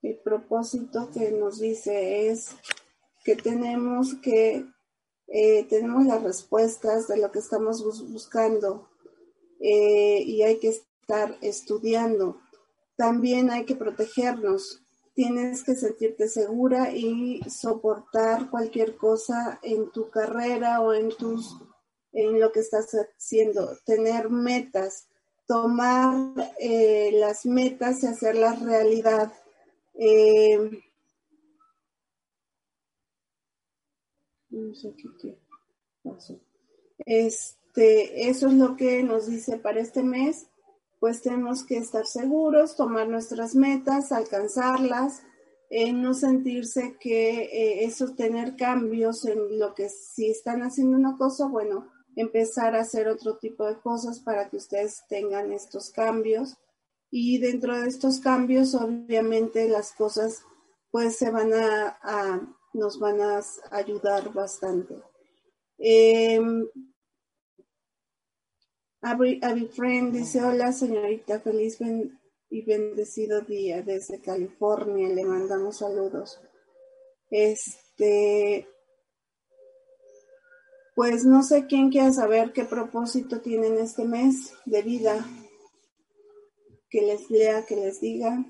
el 0.02 0.18
propósito 0.18 1.10
que 1.10 1.30
nos 1.30 1.58
dice 1.58 2.28
es 2.28 2.54
que 3.24 3.34
tenemos 3.34 4.14
que, 4.16 4.66
eh, 5.28 5.64
tenemos 5.70 6.04
las 6.04 6.22
respuestas 6.22 7.08
de 7.08 7.16
lo 7.16 7.32
que 7.32 7.38
estamos 7.38 7.82
buscando 8.12 8.90
eh, 9.58 10.22
y 10.22 10.42
hay 10.42 10.58
que 10.58 10.68
estar 10.68 11.38
estudiando. 11.40 12.42
También 12.94 13.48
hay 13.50 13.64
que 13.64 13.74
protegernos 13.74 14.82
tienes 15.14 15.64
que 15.64 15.74
sentirte 15.74 16.28
segura 16.28 16.92
y 16.92 17.40
soportar 17.50 18.50
cualquier 18.50 18.96
cosa 18.96 19.58
en 19.62 19.90
tu 19.90 20.10
carrera 20.10 20.80
o 20.80 20.92
en 20.94 21.10
tus 21.10 21.56
en 22.12 22.40
lo 22.40 22.50
que 22.50 22.60
estás 22.60 22.90
haciendo, 22.92 23.76
tener 23.84 24.30
metas, 24.30 25.08
tomar 25.46 26.32
eh, 26.58 27.10
las 27.14 27.46
metas 27.46 28.02
y 28.02 28.06
hacerlas 28.06 28.62
realidad. 28.62 29.32
Eh, 29.94 30.82
no 34.50 34.74
sé 34.74 34.94
qué 34.96 35.36
pasó. 36.02 36.40
Este, 36.98 38.28
eso 38.28 38.48
es 38.48 38.54
lo 38.54 38.76
que 38.76 39.02
nos 39.02 39.28
dice 39.28 39.56
para 39.58 39.80
este 39.80 40.02
mes. 40.02 40.48
Pues 41.00 41.22
tenemos 41.22 41.64
que 41.64 41.78
estar 41.78 42.06
seguros, 42.06 42.76
tomar 42.76 43.08
nuestras 43.08 43.56
metas, 43.56 44.12
alcanzarlas, 44.12 45.22
eh, 45.70 45.92
no 45.92 46.14
sentirse 46.14 46.96
que 47.00 47.42
eh, 47.42 47.84
eso, 47.84 48.14
tener 48.14 48.56
cambios 48.56 49.24
en 49.24 49.58
lo 49.58 49.74
que 49.74 49.88
si 49.88 50.30
están 50.30 50.62
haciendo 50.62 50.96
una 50.96 51.16
cosa, 51.16 51.46
bueno, 51.46 51.88
empezar 52.16 52.76
a 52.76 52.80
hacer 52.80 53.08
otro 53.08 53.38
tipo 53.38 53.66
de 53.66 53.80
cosas 53.80 54.20
para 54.20 54.48
que 54.48 54.58
ustedes 54.58 55.02
tengan 55.08 55.52
estos 55.52 55.90
cambios. 55.90 56.56
Y 57.10 57.38
dentro 57.38 57.80
de 57.80 57.88
estos 57.88 58.20
cambios, 58.20 58.74
obviamente, 58.74 59.68
las 59.68 59.92
cosas 59.92 60.42
pues 60.90 61.16
se 61.16 61.30
van 61.30 61.52
a, 61.52 61.98
nos 62.72 62.98
van 62.98 63.20
a 63.20 63.40
ayudar 63.70 64.32
bastante. 64.32 64.96
Eh, 65.78 66.40
Abby, 69.02 69.40
Friend 69.74 70.12
dice, 70.12 70.42
hola 70.42 70.72
señorita, 70.72 71.40
feliz 71.40 71.78
y 72.50 72.62
bendecido 72.62 73.40
día 73.40 73.80
desde 73.82 74.20
California, 74.20 75.08
le 75.08 75.24
mandamos 75.24 75.78
saludos. 75.78 76.38
Este, 77.30 78.68
pues 80.94 81.24
no 81.24 81.42
sé 81.42 81.66
quién 81.66 81.90
quiera 81.90 82.12
saber 82.12 82.52
qué 82.52 82.64
propósito 82.64 83.40
tienen 83.40 83.78
este 83.78 84.04
mes 84.04 84.52
de 84.66 84.82
vida. 84.82 85.26
Que 86.90 87.00
les 87.02 87.30
lea, 87.30 87.64
que 87.64 87.76
les 87.76 88.00
diga. 88.00 88.44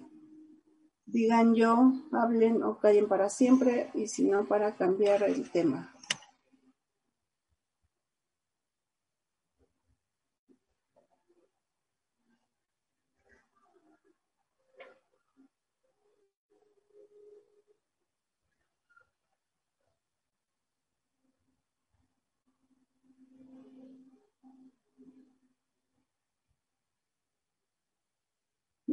Digan 1.05 1.55
yo, 1.55 1.93
hablen 2.11 2.63
o 2.63 2.79
callen 2.79 3.07
para 3.07 3.29
siempre 3.29 3.91
y 3.95 4.09
si 4.09 4.25
no 4.25 4.49
para 4.49 4.75
cambiar 4.77 5.23
el 5.23 5.51
tema. 5.51 5.95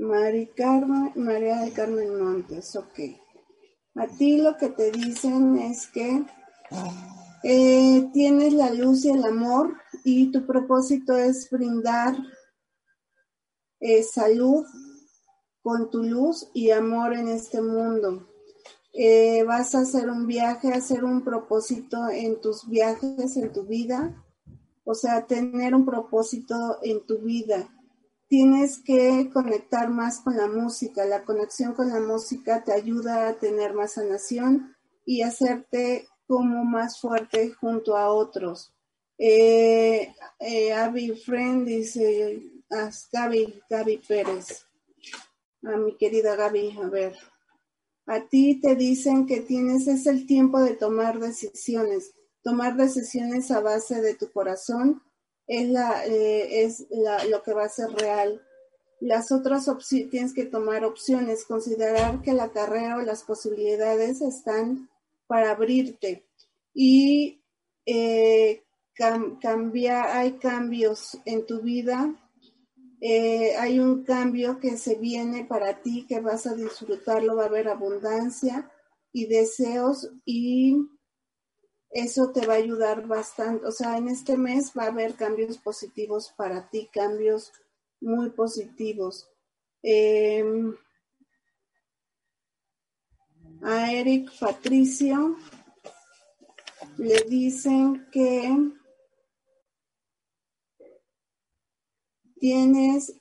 Mari 0.08 0.50
María 1.16 1.60
de 1.62 1.72
Carmen 1.72 2.18
Montes, 2.18 2.76
ok. 2.78 3.00
A 3.96 4.08
ti 4.08 4.38
lo 4.38 4.56
que 4.56 4.70
te 4.70 4.90
dicen 4.92 5.58
es 5.58 5.88
que 5.88 6.24
eh, 7.44 8.10
tienes 8.14 8.54
la 8.54 8.72
luz 8.72 9.04
y 9.04 9.10
el 9.10 9.26
amor 9.26 9.76
y 10.06 10.32
tu 10.32 10.46
propósito 10.46 11.18
es 11.18 11.50
brindar 11.50 12.16
eh, 13.82 14.02
salud 14.04 14.66
con 15.62 15.90
tu 15.90 16.04
luz 16.04 16.50
y 16.54 16.72
amor 16.72 17.14
en 17.14 17.28
este 17.28 17.62
mundo. 17.62 18.30
Eh, 18.94 19.44
vas 19.44 19.76
a 19.76 19.82
hacer 19.82 20.10
un 20.10 20.26
viaje, 20.26 20.74
hacer 20.74 21.04
un 21.04 21.24
propósito 21.24 22.08
en 22.10 22.40
tus 22.40 22.68
viajes, 22.70 23.36
en 23.36 23.52
tu 23.52 23.64
vida, 23.64 24.24
o 24.86 24.94
sea, 24.94 25.26
tener 25.26 25.76
un 25.76 25.86
propósito 25.86 26.80
en 26.82 27.06
tu 27.06 27.20
vida 27.20 27.70
tienes 28.28 28.80
que 28.80 29.30
conectar 29.34 29.90
más 29.90 30.20
con 30.20 30.38
la 30.38 30.48
música. 30.48 31.06
La 31.06 31.24
conexión 31.24 31.74
con 31.74 31.90
la 31.90 32.00
música 32.00 32.64
te 32.64 32.74
ayuda 32.74 33.28
a 33.28 33.40
tener 33.40 33.74
más 33.74 33.94
sanación 33.94 34.76
y 35.06 35.22
hacerte 35.22 36.08
como 36.28 36.66
más 36.66 37.00
fuerte 37.00 37.52
junto 37.54 37.96
a 37.96 38.12
otros. 38.12 38.74
Eh, 39.18 40.14
eh 40.40 40.74
Abby 40.74 41.16
Friend 41.16 41.66
dice, 41.66 42.42
a 42.70 42.90
Gaby, 43.12 43.62
Gaby 43.70 44.02
Pérez, 44.08 44.66
a 45.64 45.78
mi 45.78 45.96
querida 45.98 46.36
Gaby, 46.36 46.78
a 46.84 46.90
ver, 46.90 47.18
a 48.06 48.28
ti 48.28 48.60
te 48.62 48.76
dicen 48.76 49.26
que 49.26 49.42
tienes, 49.42 49.88
es 49.88 50.06
el 50.06 50.28
tiempo 50.28 50.60
de 50.60 50.76
tomar 50.76 51.20
decisiones, 51.20 52.14
tomar 52.44 52.76
decisiones 52.76 53.50
a 53.52 53.62
base 53.62 54.02
de 54.02 54.16
tu 54.16 54.32
corazón 54.32 55.02
es, 55.48 55.70
la, 55.70 56.06
eh, 56.06 56.64
es 56.64 56.88
lo 57.30 57.42
que 57.42 57.54
va 57.54 57.66
a 57.66 57.70
ser 57.70 57.90
real. 57.92 58.42
Las 59.00 59.32
otras 59.32 59.68
opciones, 59.68 60.10
tienes 60.10 60.34
que 60.34 60.46
tomar 60.46 60.84
opciones, 60.84 61.46
considerar 61.46 62.22
que 62.22 62.34
la 62.34 62.52
carrera 62.52 62.98
o 62.98 63.02
las 63.02 63.24
posibilidades 63.24 64.22
están 64.22 64.90
para 65.28 65.52
abrirte. 65.52 66.26
Y 66.74 67.42
eh, 67.86 68.64
hay 69.00 70.32
cambios 70.40 71.18
en 71.26 71.46
tu 71.46 71.62
vida, 71.62 72.14
eh, 73.00 73.56
hay 73.58 73.80
un 73.80 74.04
cambio 74.04 74.60
que 74.60 74.76
se 74.78 74.96
viene 74.96 75.46
para 75.46 75.82
ti, 75.82 76.06
que 76.08 76.20
vas 76.20 76.48
a 76.48 76.56
disfrutarlo, 76.56 77.36
va 77.36 77.44
a 77.44 77.48
haber 77.48 77.68
abundancia 77.68 78.72
y 79.14 79.28
deseos 79.28 80.10
y 80.26 80.78
eso 81.92 82.32
te 82.32 82.46
va 82.46 82.54
a 82.54 82.58
ayudar 82.58 83.08
bastante. 83.08 83.66
O 83.66 83.72
sea, 83.72 83.98
en 83.98 84.10
este 84.10 84.38
mes 84.38 84.72
va 84.78 84.84
a 84.84 84.88
haber 84.88 85.16
cambios 85.16 85.58
positivos 85.58 86.34
para 86.36 86.70
ti, 86.70 86.90
cambios 86.92 87.52
muy 88.02 88.30
positivos. 88.30 89.30
Em, 89.82 90.76
a 93.64 93.92
Eric 93.92 94.30
Patricio 94.40 95.38
le 96.98 97.22
dicen 97.24 98.08
que 98.12 98.72
tienes 102.40 103.14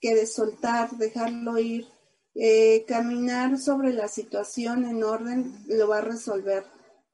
que 0.00 0.14
de 0.14 0.26
soltar, 0.26 0.90
dejarlo 0.92 1.58
ir, 1.58 1.86
eh, 2.34 2.84
caminar 2.86 3.58
sobre 3.58 3.92
la 3.92 4.06
situación 4.06 4.84
en 4.84 5.02
orden, 5.02 5.52
lo 5.66 5.88
va 5.88 5.98
a 5.98 6.02
resolver 6.02 6.64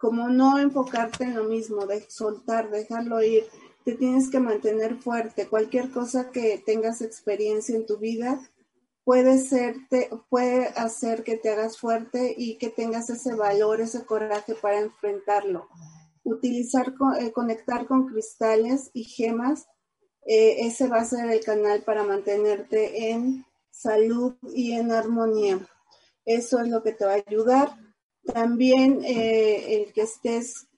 como 0.06 0.28
no 0.28 0.60
enfocarte 0.60 1.24
en 1.24 1.34
lo 1.34 1.42
mismo, 1.42 1.84
de 1.84 2.00
soltar, 2.08 2.70
dejarlo 2.70 3.20
ir, 3.24 3.42
te 3.84 3.96
tienes 3.96 4.30
que 4.30 4.38
mantener 4.38 4.98
fuerte. 4.98 5.48
Cualquier 5.48 5.90
cosa 5.90 6.30
que 6.30 6.62
tengas 6.64 7.02
experiencia 7.02 7.74
en 7.74 7.86
tu 7.86 7.98
vida 7.98 8.38
puede, 9.02 9.38
serte, 9.38 10.08
puede 10.28 10.68
hacer 10.76 11.24
que 11.24 11.36
te 11.36 11.50
hagas 11.50 11.78
fuerte 11.78 12.32
y 12.38 12.56
que 12.56 12.68
tengas 12.68 13.10
ese 13.10 13.34
valor, 13.34 13.80
ese 13.80 14.04
coraje 14.04 14.54
para 14.54 14.78
enfrentarlo. 14.78 15.66
Utilizar, 16.22 16.94
eh, 17.18 17.32
conectar 17.32 17.88
con 17.88 18.06
cristales 18.06 18.90
y 18.92 19.02
gemas, 19.02 19.66
eh, 20.24 20.68
ese 20.68 20.86
va 20.86 20.98
a 20.98 21.04
ser 21.04 21.28
el 21.32 21.40
canal 21.40 21.82
para 21.82 22.04
mantenerte 22.04 23.10
en 23.10 23.44
salud 23.72 24.36
y 24.54 24.70
en 24.74 24.92
armonía. 24.92 25.58
Eso 26.24 26.60
es 26.60 26.68
lo 26.68 26.84
que 26.84 26.92
te 26.92 27.04
va 27.04 27.14
a 27.14 27.24
ayudar 27.26 27.85
también 28.32 29.04
eh, 29.04 29.74
el 29.74 29.92
que 29.92 30.02
estés, 30.02 30.68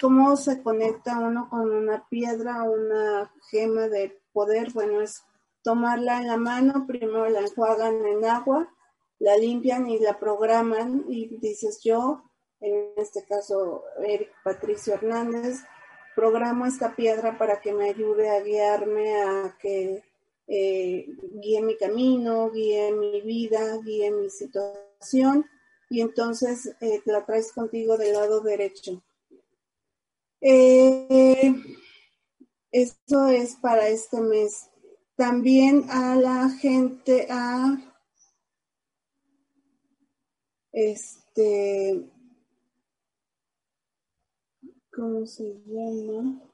cómo 0.00 0.36
se 0.36 0.62
conecta 0.62 1.18
uno 1.18 1.48
con 1.48 1.70
una 1.70 2.06
piedra, 2.08 2.62
una 2.64 3.32
gema 3.50 3.88
de 3.88 4.20
poder, 4.32 4.72
bueno, 4.72 5.00
es 5.00 5.22
tomarla 5.62 6.18
en 6.18 6.28
la 6.28 6.36
mano, 6.36 6.86
primero 6.86 7.28
la 7.28 7.40
enjuagan 7.40 8.04
en 8.06 8.24
agua, 8.24 8.72
la 9.18 9.36
limpian 9.36 9.88
y 9.88 9.98
la 9.98 10.18
programan 10.18 11.04
y 11.08 11.36
dices 11.38 11.80
yo, 11.82 12.24
en 12.60 12.92
este 12.96 13.24
caso 13.24 13.84
Eric 14.02 14.30
Patricio 14.42 14.94
Hernández, 14.94 15.60
programo 16.14 16.66
esta 16.66 16.96
piedra 16.96 17.38
para 17.38 17.60
que 17.60 17.72
me 17.72 17.88
ayude 17.90 18.30
a 18.30 18.40
guiarme, 18.40 19.22
a 19.22 19.56
que 19.60 20.02
eh, 20.46 21.06
guíe 21.34 21.62
mi 21.62 21.76
camino, 21.76 22.50
guíe 22.50 22.92
mi 22.92 23.20
vida, 23.20 23.78
guíe 23.84 24.10
mi 24.10 24.30
situación 24.30 25.46
y 25.90 26.00
entonces 26.00 26.74
eh, 26.80 27.02
la 27.04 27.26
traes 27.26 27.52
contigo 27.52 27.98
del 27.98 28.12
lado 28.12 28.40
derecho. 28.40 29.02
Eh, 30.40 31.52
esto 32.70 33.26
es 33.26 33.56
para 33.56 33.88
este 33.88 34.20
mes. 34.20 34.70
También 35.16 35.84
a 35.90 36.14
la 36.14 36.48
gente, 36.48 37.26
a 37.28 37.76
este, 40.72 42.08
¿cómo 44.92 45.26
se 45.26 45.52
llama? 45.66 46.49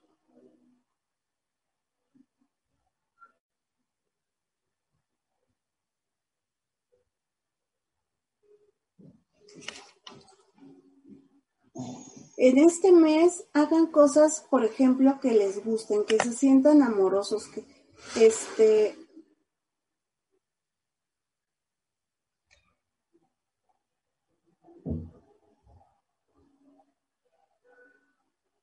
En 12.38 12.58
este 12.58 12.92
mes 12.92 13.44
hagan 13.54 13.86
cosas, 13.86 14.44
por 14.50 14.64
ejemplo, 14.64 15.18
que 15.22 15.32
les 15.32 15.64
gusten, 15.64 16.04
que 16.04 16.18
se 16.18 16.32
sientan 16.34 16.82
amorosos, 16.82 17.48
que 17.48 17.64
este 18.20 18.94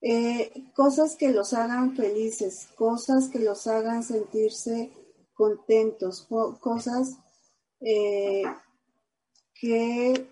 eh, 0.02 0.52
cosas 0.76 1.16
que 1.16 1.32
los 1.32 1.54
hagan 1.54 1.96
felices, 1.96 2.68
cosas 2.76 3.30
que 3.30 3.40
los 3.40 3.66
hagan 3.66 4.04
sentirse 4.04 4.92
contentos, 5.34 6.28
cosas 6.60 7.18
eh, 7.80 8.44
que, 9.56 10.30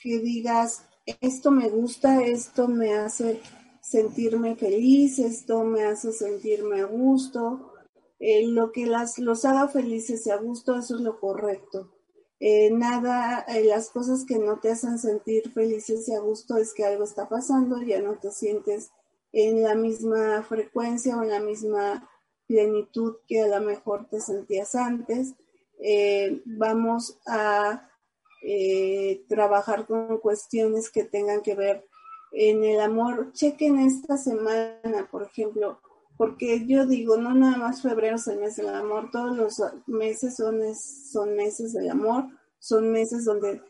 que 0.00 0.18
digas, 0.20 0.87
esto 1.20 1.50
me 1.50 1.68
gusta, 1.68 2.22
esto 2.22 2.68
me 2.68 2.94
hace 2.94 3.40
sentirme 3.80 4.56
feliz, 4.56 5.18
esto 5.18 5.64
me 5.64 5.84
hace 5.84 6.12
sentirme 6.12 6.80
a 6.80 6.84
gusto, 6.84 7.72
eh, 8.20 8.46
lo 8.46 8.72
que 8.72 8.86
las, 8.86 9.18
los 9.18 9.44
haga 9.44 9.68
felices 9.68 10.26
y 10.26 10.30
a 10.30 10.36
gusto, 10.36 10.76
eso 10.76 10.96
es 10.96 11.00
lo 11.00 11.20
correcto. 11.20 11.92
Eh, 12.40 12.70
nada, 12.70 13.44
eh, 13.48 13.64
las 13.64 13.90
cosas 13.90 14.24
que 14.24 14.38
no 14.38 14.60
te 14.60 14.70
hacen 14.70 14.98
sentir 14.98 15.50
felices 15.52 16.08
y 16.08 16.14
a 16.14 16.20
gusto 16.20 16.56
es 16.56 16.74
que 16.74 16.84
algo 16.84 17.04
está 17.04 17.28
pasando, 17.28 17.80
ya 17.82 18.00
no 18.00 18.18
te 18.18 18.30
sientes 18.30 18.90
en 19.32 19.62
la 19.62 19.74
misma 19.74 20.42
frecuencia 20.42 21.16
o 21.16 21.22
en 21.22 21.30
la 21.30 21.40
misma 21.40 22.08
plenitud 22.46 23.16
que 23.26 23.42
a 23.42 23.48
lo 23.58 23.64
mejor 23.64 24.08
te 24.08 24.20
sentías 24.20 24.74
antes. 24.74 25.34
Vamos 26.44 27.18
a 27.26 27.87
trabajar 29.28 29.86
con 29.86 30.18
cuestiones 30.18 30.90
que 30.90 31.04
tengan 31.04 31.42
que 31.42 31.54
ver 31.54 31.84
en 32.32 32.64
el 32.64 32.80
amor. 32.80 33.32
Chequen 33.32 33.78
esta 33.78 34.16
semana, 34.16 35.08
por 35.10 35.24
ejemplo, 35.24 35.80
porque 36.16 36.66
yo 36.66 36.86
digo, 36.86 37.16
no 37.16 37.34
nada 37.34 37.56
más 37.56 37.82
febrero 37.82 38.16
es 38.16 38.26
el 38.26 38.40
mes 38.40 38.56
del 38.56 38.68
amor, 38.68 39.10
todos 39.10 39.36
los 39.36 39.62
meses 39.86 40.36
son, 40.36 40.60
son 40.74 41.36
meses 41.36 41.72
del 41.72 41.90
amor, 41.90 42.26
son 42.58 42.90
meses 42.90 43.24
donde 43.24 43.62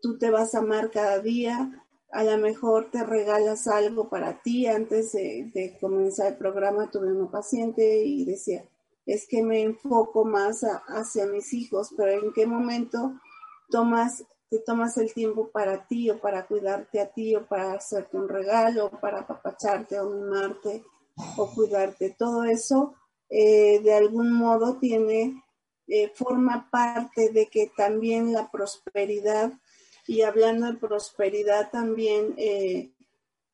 tú 0.00 0.16
te 0.18 0.30
vas 0.30 0.54
a 0.54 0.58
amar 0.58 0.90
cada 0.90 1.18
día, 1.18 1.82
a 2.12 2.22
lo 2.22 2.38
mejor 2.38 2.90
te 2.90 3.02
regalas 3.02 3.66
algo 3.66 4.08
para 4.08 4.40
ti. 4.40 4.66
Antes 4.66 5.12
de, 5.12 5.76
comenzar 5.80 6.28
el 6.28 6.38
programa 6.38 6.90
tuve 6.90 7.12
una 7.12 7.30
paciente 7.30 8.04
y 8.04 8.24
decía, 8.24 8.64
es 9.04 9.26
que 9.28 9.42
me 9.42 9.62
enfoco 9.62 10.24
más 10.24 10.64
hacia 10.88 11.26
mis 11.26 11.52
hijos, 11.52 11.92
pero 11.96 12.12
¿en 12.12 12.32
qué 12.32 12.46
momento 12.46 13.20
tomas, 13.70 14.24
te 14.48 14.58
tomas 14.60 14.96
el 14.98 15.12
tiempo 15.12 15.50
para 15.50 15.86
ti 15.86 16.10
o 16.10 16.18
para 16.18 16.46
cuidarte 16.46 17.00
a 17.00 17.08
ti 17.12 17.34
o 17.34 17.46
para 17.46 17.72
hacerte 17.72 18.16
un 18.16 18.28
regalo, 18.28 18.86
o 18.86 19.00
para 19.00 19.20
apapacharte 19.20 19.98
o 20.00 20.10
mimarte? 20.10 20.84
o 21.36 21.50
cuidarte. 21.50 22.14
Todo 22.18 22.44
eso 22.44 22.94
eh, 23.28 23.80
de 23.82 23.94
algún 23.94 24.32
modo 24.32 24.78
tiene, 24.78 25.42
eh, 25.88 26.10
forma 26.14 26.68
parte 26.70 27.30
de 27.30 27.46
que 27.46 27.70
también 27.76 28.32
la 28.32 28.50
prosperidad, 28.50 29.52
y 30.06 30.22
hablando 30.22 30.66
de 30.66 30.78
prosperidad 30.78 31.70
también, 31.70 32.34
eh, 32.36 32.92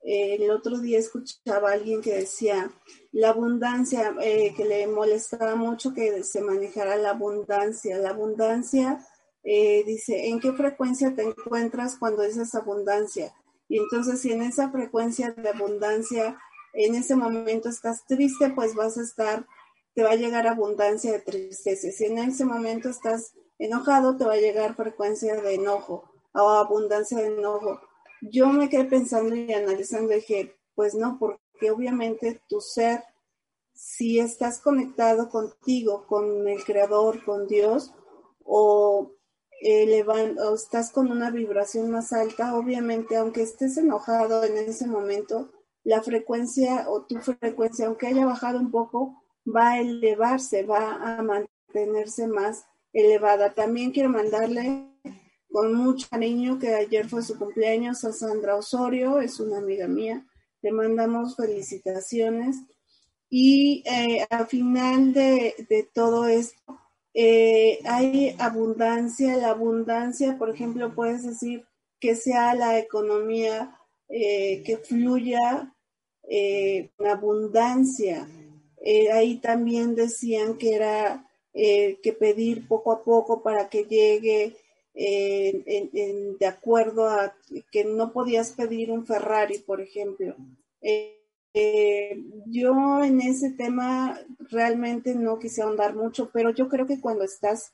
el 0.05 0.51
otro 0.51 0.79
día 0.79 0.99
escuchaba 0.99 1.71
a 1.71 1.75
alguien 1.75 2.03
que 2.03 2.13
decía 2.13 2.73
la 3.13 3.29
abundancia, 3.29 4.13
que 4.19 4.65
le 4.65 4.89
molestaba 4.89 5.55
mucho 5.55 5.95
que 5.95 6.25
se 6.25 6.41
manejara 6.41 6.97
la 6.97 7.11
abundancia. 7.11 7.99
La 7.99 8.11
abundancia, 8.11 9.07
dice, 9.43 10.29
¿en 10.29 10.41
qué 10.41 10.53
frecuencia 10.53 11.15
te 11.15 11.23
encuentras 11.23 11.97
cuando 11.99 12.23
dices 12.23 12.55
abundancia? 12.55 13.35
Y 13.69 13.79
entonces, 13.79 14.21
si 14.21 14.33
en 14.33 14.43
esa 14.43 14.71
frecuencia 14.71 15.33
de 15.33 15.49
abundancia 15.49 16.39
en 16.73 16.95
ese 16.95 17.17
momento 17.17 17.69
estás 17.69 18.05
triste, 18.07 18.51
pues 18.51 18.75
vas 18.75 18.97
a 18.97 19.03
estar, 19.03 19.47
te 19.95 20.03
va 20.03 20.11
a 20.11 20.17
llegar 20.17 20.47
abundancia 20.47 21.13
de 21.13 21.21
tristeza. 21.21 21.91
Si 21.91 22.05
en 22.05 22.19
ese 22.19 22.45
momento 22.45 22.89
estás 22.89 23.35
enojado, 23.59 24.17
te 24.17 24.25
va 24.25 24.35
a 24.35 24.39
llegar 24.39 24.75
frecuencia 24.75 25.41
de 25.41 25.55
enojo 25.55 26.11
o 26.33 26.49
abundancia 26.49 27.19
de 27.19 27.27
enojo. 27.27 27.81
Yo 28.23 28.49
me 28.49 28.69
quedé 28.69 28.85
pensando 28.85 29.35
y 29.35 29.53
analizando 29.53 30.15
dije, 30.15 30.57
pues 30.75 30.95
no, 30.95 31.19
porque 31.19 31.71
obviamente 31.71 32.41
tu 32.49 32.61
ser, 32.61 33.05
si 33.75 34.19
estás 34.19 34.61
conectado 34.61 35.29
contigo, 35.29 36.07
con 36.07 36.49
el 36.49 36.65
Creador, 36.65 37.23
con 37.25 37.47
Dios, 37.47 37.93
o, 38.45 39.13
o 39.65 40.55
estás 40.55 40.91
con 40.91 41.11
una 41.11 41.31
vibración 41.31 41.91
más 41.91 42.13
alta, 42.13 42.57
obviamente, 42.57 43.17
aunque 43.17 43.43
estés 43.43 43.77
enojado 43.77 44.45
en 44.45 44.57
ese 44.57 44.87
momento, 44.87 45.51
la 45.85 46.03
frecuencia 46.03 46.89
o 46.89 47.05
tu 47.07 47.19
frecuencia, 47.19 47.87
aunque 47.87 48.09
haya 48.09 48.27
bajado 48.27 48.59
un 48.59 48.71
poco, 48.71 49.23
va 49.45 49.73
a 49.73 49.81
elevarse, 49.81 50.65
va 50.65 50.95
a 50.95 51.23
mantenerse 51.23 52.27
más 52.27 52.65
elevada. 52.93 53.55
También 53.55 53.91
quiero 53.91 54.09
mandarle 54.09 54.89
con 55.51 55.75
mucho 55.75 56.09
cariño 56.11 56.59
que 56.59 56.75
ayer 56.75 57.09
fue 57.09 57.23
su 57.23 57.39
cumpleaños 57.39 58.05
a 58.05 58.13
Sandra 58.13 58.57
Osorio, 58.57 59.21
es 59.21 59.39
una 59.39 59.59
amiga 59.59 59.87
mía. 59.87 60.27
Le 60.63 60.73
mandamos 60.73 61.37
felicitaciones. 61.37 62.57
Y 63.29 63.83
eh, 63.87 64.27
al 64.29 64.47
final 64.47 65.13
de, 65.13 65.89
todo 65.95 66.27
esto, 66.27 66.79
eh, 67.15 67.79
hay 67.85 68.35
abundancia. 68.39 69.37
La 69.37 69.51
abundancia, 69.51 70.39
por 70.39 70.51
ejemplo, 70.51 70.95
puedes 70.95 71.25
decir 71.25 71.65
que 72.01 72.17
sea 72.17 72.55
la 72.55 72.79
economía 72.79 73.79
eh, 74.09 74.63
que 74.65 74.77
fluya 74.77 75.73
eh, 76.29 76.91
con 76.97 77.07
abundancia. 77.07 78.29
Eh, 78.85 79.11
ahí 79.11 79.39
también 79.39 79.95
decían 79.95 80.59
que 80.59 80.75
era 80.75 81.29
que 81.55 82.17
pedir 82.19 82.67
poco 82.67 82.93
a 82.93 83.05
poco 83.05 83.43
para 83.43 83.69
que 83.69 83.85
llegue 83.85 84.57
de 84.95 86.47
acuerdo 86.47 87.09
a 87.09 87.35
que 87.71 87.85
no 87.85 88.11
podías 88.11 88.53
pedir 88.53 88.91
un 88.91 89.07
Ferrari, 89.07 89.59
por 89.59 89.83
ejemplo. 89.83 90.35
Yo 91.55 93.03
en 93.03 93.21
ese 93.21 93.51
tema 93.51 94.19
realmente 94.51 95.15
no 95.15 95.39
quise 95.39 95.63
ahondar 95.63 95.95
mucho, 95.95 96.31
pero 96.33 96.51
yo 96.51 96.69
creo 96.69 96.87
que 96.87 97.01
cuando 97.01 97.25
estás 97.25 97.73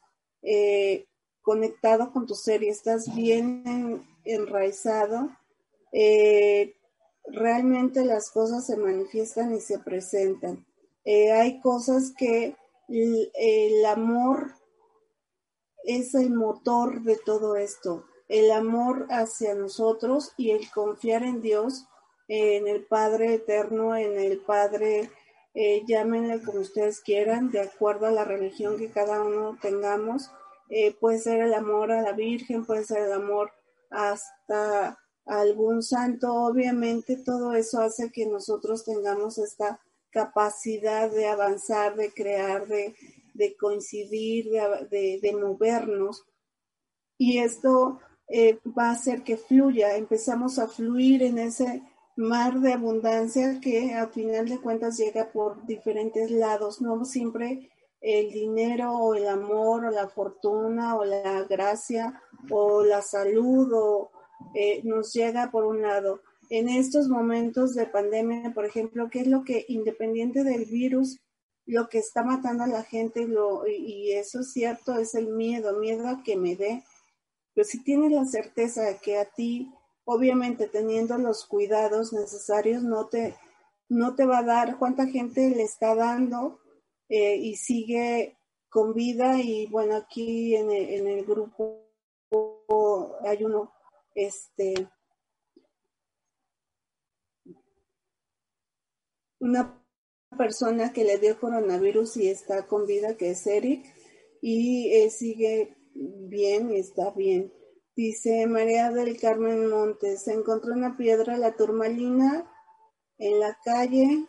conectado 1.42 2.12
con 2.12 2.26
tu 2.26 2.34
ser 2.34 2.62
y 2.62 2.68
estás 2.68 3.14
bien 3.14 4.04
enraizado, 4.24 5.30
eh, 5.92 6.74
realmente 7.24 8.04
las 8.04 8.30
cosas 8.30 8.66
se 8.66 8.76
manifiestan 8.76 9.54
y 9.54 9.60
se 9.60 9.78
presentan. 9.78 10.66
Eh, 11.04 11.32
hay 11.32 11.60
cosas 11.60 12.12
que 12.16 12.56
el, 12.88 13.84
amor 13.86 14.52
es 15.84 16.14
el 16.14 16.30
motor 16.30 17.02
de 17.02 17.16
todo 17.16 17.56
esto, 17.56 18.04
el 18.28 18.50
amor 18.50 19.06
hacia 19.10 19.54
nosotros 19.54 20.32
y 20.36 20.50
el 20.50 20.70
confiar 20.70 21.22
en 21.22 21.40
Dios, 21.40 21.86
en 22.28 22.68
el 22.68 22.84
Padre 22.84 23.34
eterno, 23.34 23.96
en 23.96 24.18
el 24.18 24.38
Padre, 24.38 25.10
eh, 25.54 25.82
llámenle 25.86 26.42
como 26.42 26.60
ustedes 26.60 27.00
quieran, 27.00 27.50
de 27.50 27.60
acuerdo 27.60 28.06
a 28.06 28.12
la 28.12 28.24
religión 28.24 28.78
que 28.78 28.90
cada 28.90 29.22
uno 29.22 29.58
tengamos. 29.60 30.30
puede 31.00 31.18
ser 31.18 31.40
el 31.40 31.54
amor 31.54 31.90
a 31.90 32.02
la 32.02 32.12
Virgen, 32.12 32.66
puede 32.66 32.84
ser 32.84 33.04
el 33.04 33.12
amor 33.12 33.50
hasta 33.90 34.98
algún 35.28 35.82
santo, 35.82 36.32
obviamente 36.32 37.16
todo 37.16 37.52
eso 37.54 37.80
hace 37.80 38.10
que 38.10 38.26
nosotros 38.26 38.84
tengamos 38.84 39.38
esta 39.38 39.80
capacidad 40.10 41.10
de 41.10 41.26
avanzar, 41.26 41.96
de 41.96 42.12
crear, 42.12 42.66
de, 42.66 42.94
coincidir, 43.60 44.50
de, 44.90 45.36
movernos. 45.38 46.24
Y 47.18 47.38
esto 47.38 48.00
eh, 48.28 48.58
va 48.76 48.88
a 48.88 48.92
hacer 48.92 49.22
que 49.22 49.36
fluya, 49.36 49.96
empezamos 49.96 50.58
a 50.58 50.66
fluir 50.66 51.22
en 51.22 51.38
ese 51.38 51.82
mar 52.18 52.59
de 52.59 52.72
abundancia 52.72 53.61
que 53.61 53.94
a 53.94 54.09
final 54.09 54.48
de 54.48 54.59
cuentas 54.59 54.98
llega 54.98 55.31
por 55.31 55.64
diferentes 55.66 56.33
lados, 56.33 56.81
no 56.81 57.04
siempre 57.04 57.70
el 58.00 58.33
dinero 58.33 58.92
o 58.92 59.14
el 59.14 59.28
amor 59.28 59.85
o 59.85 59.90
la 59.90 60.09
fortuna 60.09 60.96
o 60.96 61.04
la 61.04 61.44
gracia 61.44 62.20
o 62.50 62.83
la 62.83 63.02
salud 63.02 63.72
o, 63.72 64.11
eh, 64.54 64.81
nos 64.83 65.12
llega 65.12 65.52
por 65.52 65.64
un 65.64 65.83
lado. 65.83 66.20
En 66.50 66.68
estos 66.68 67.09
momentos 67.09 67.74
de 67.74 67.87
pandemia, 67.87 68.52
por 68.52 68.64
ejemplo, 68.64 69.09
¿qué 69.11 69.20
es 69.20 69.28
lo 69.28 69.44
que, 69.44 69.64
independiente 69.68 70.42
del 70.42 70.64
virus, 70.64 71.20
lo 71.66 71.88
que 71.88 71.98
está 71.98 72.24
matando 72.24 72.64
a 72.64 72.68
la 72.68 72.83
gente, 72.83 73.28
y 73.68 74.12
eso 74.12 74.40
es 74.40 74.52
cierto, 74.52 74.98
es 74.98 75.14
el 75.14 75.28
miedo, 75.28 75.78
miedo 75.78 76.09
a 76.09 76.22
que 76.24 76.37
me 76.37 76.57
dé. 76.57 76.83
Pero 77.54 77.64
si 77.64 77.85
tienes 77.85 78.11
la 78.11 78.24
certeza 78.24 78.83
de 78.83 78.96
que 78.96 79.18
a 79.18 79.26
ti, 79.26 79.70
obviamente 80.11 80.68
teniendo 80.68 81.18
los 81.18 81.44
cuidados 81.44 82.14
necesarios, 82.14 82.83
no 82.83 83.09
te, 83.09 83.37
no 83.90 84.14
te 84.14 84.25
va 84.25 84.38
a 84.38 84.42
dar, 84.42 84.79
cuánta 84.79 85.07
gente 85.07 85.51
le 85.51 85.64
está 85.64 85.94
dando 85.94 86.61
eh, 87.11 87.37
y 87.37 87.57
sigue 87.57 88.38
con 88.71 88.94
vida. 88.94 89.38
Y 89.38 89.66
bueno, 89.66 89.97
aquí 89.97 90.57
en 90.57 90.71
en 90.71 91.09
el 91.09 91.27
grupo 91.27 91.92
hay 93.23 93.44
uno 93.44 93.71
este, 94.14 94.88
una 99.40 99.85
persona 100.38 100.90
que 100.94 101.05
le 101.05 101.18
dio 101.18 101.38
coronavirus 101.38 102.16
y 102.16 102.31
está 102.31 102.66
con 102.66 102.87
vida, 102.87 103.14
que 103.18 103.33
es 103.33 103.47
Eric, 103.47 103.85
y 104.40 105.11
sigue 105.11 105.77
bien 105.94 106.71
está 106.71 107.11
bien. 107.11 107.58
Dice 107.98 108.46
María 108.46 108.92
del 108.92 109.18
Carmen 109.18 109.68
Montes, 109.68 110.22
se 110.22 110.32
encontró 110.32 110.72
una 110.72 110.96
piedra, 110.96 111.37
la 111.37 111.56
turmalina, 111.56 112.48
en 113.18 113.40
la 113.40 113.58
calle. 113.64 114.24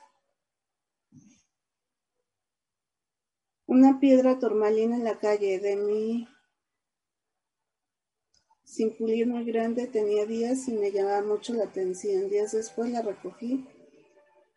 Una 3.67 3.99
piedra 3.99 4.39
turmalina 4.39 4.95
en 4.95 5.03
la 5.03 5.19
calle 5.19 5.59
de 5.59 5.75
mí, 5.75 6.27
sin 8.63 8.97
pulir 8.97 9.27
muy 9.27 9.45
grande, 9.45 9.85
tenía 9.85 10.25
días 10.25 10.67
y 10.67 10.71
me 10.71 10.91
llamaba 10.91 11.21
mucho 11.21 11.53
la 11.53 11.65
atención. 11.65 12.27
Días 12.27 12.53
después 12.53 12.89
la 12.89 13.03
recogí, 13.03 13.67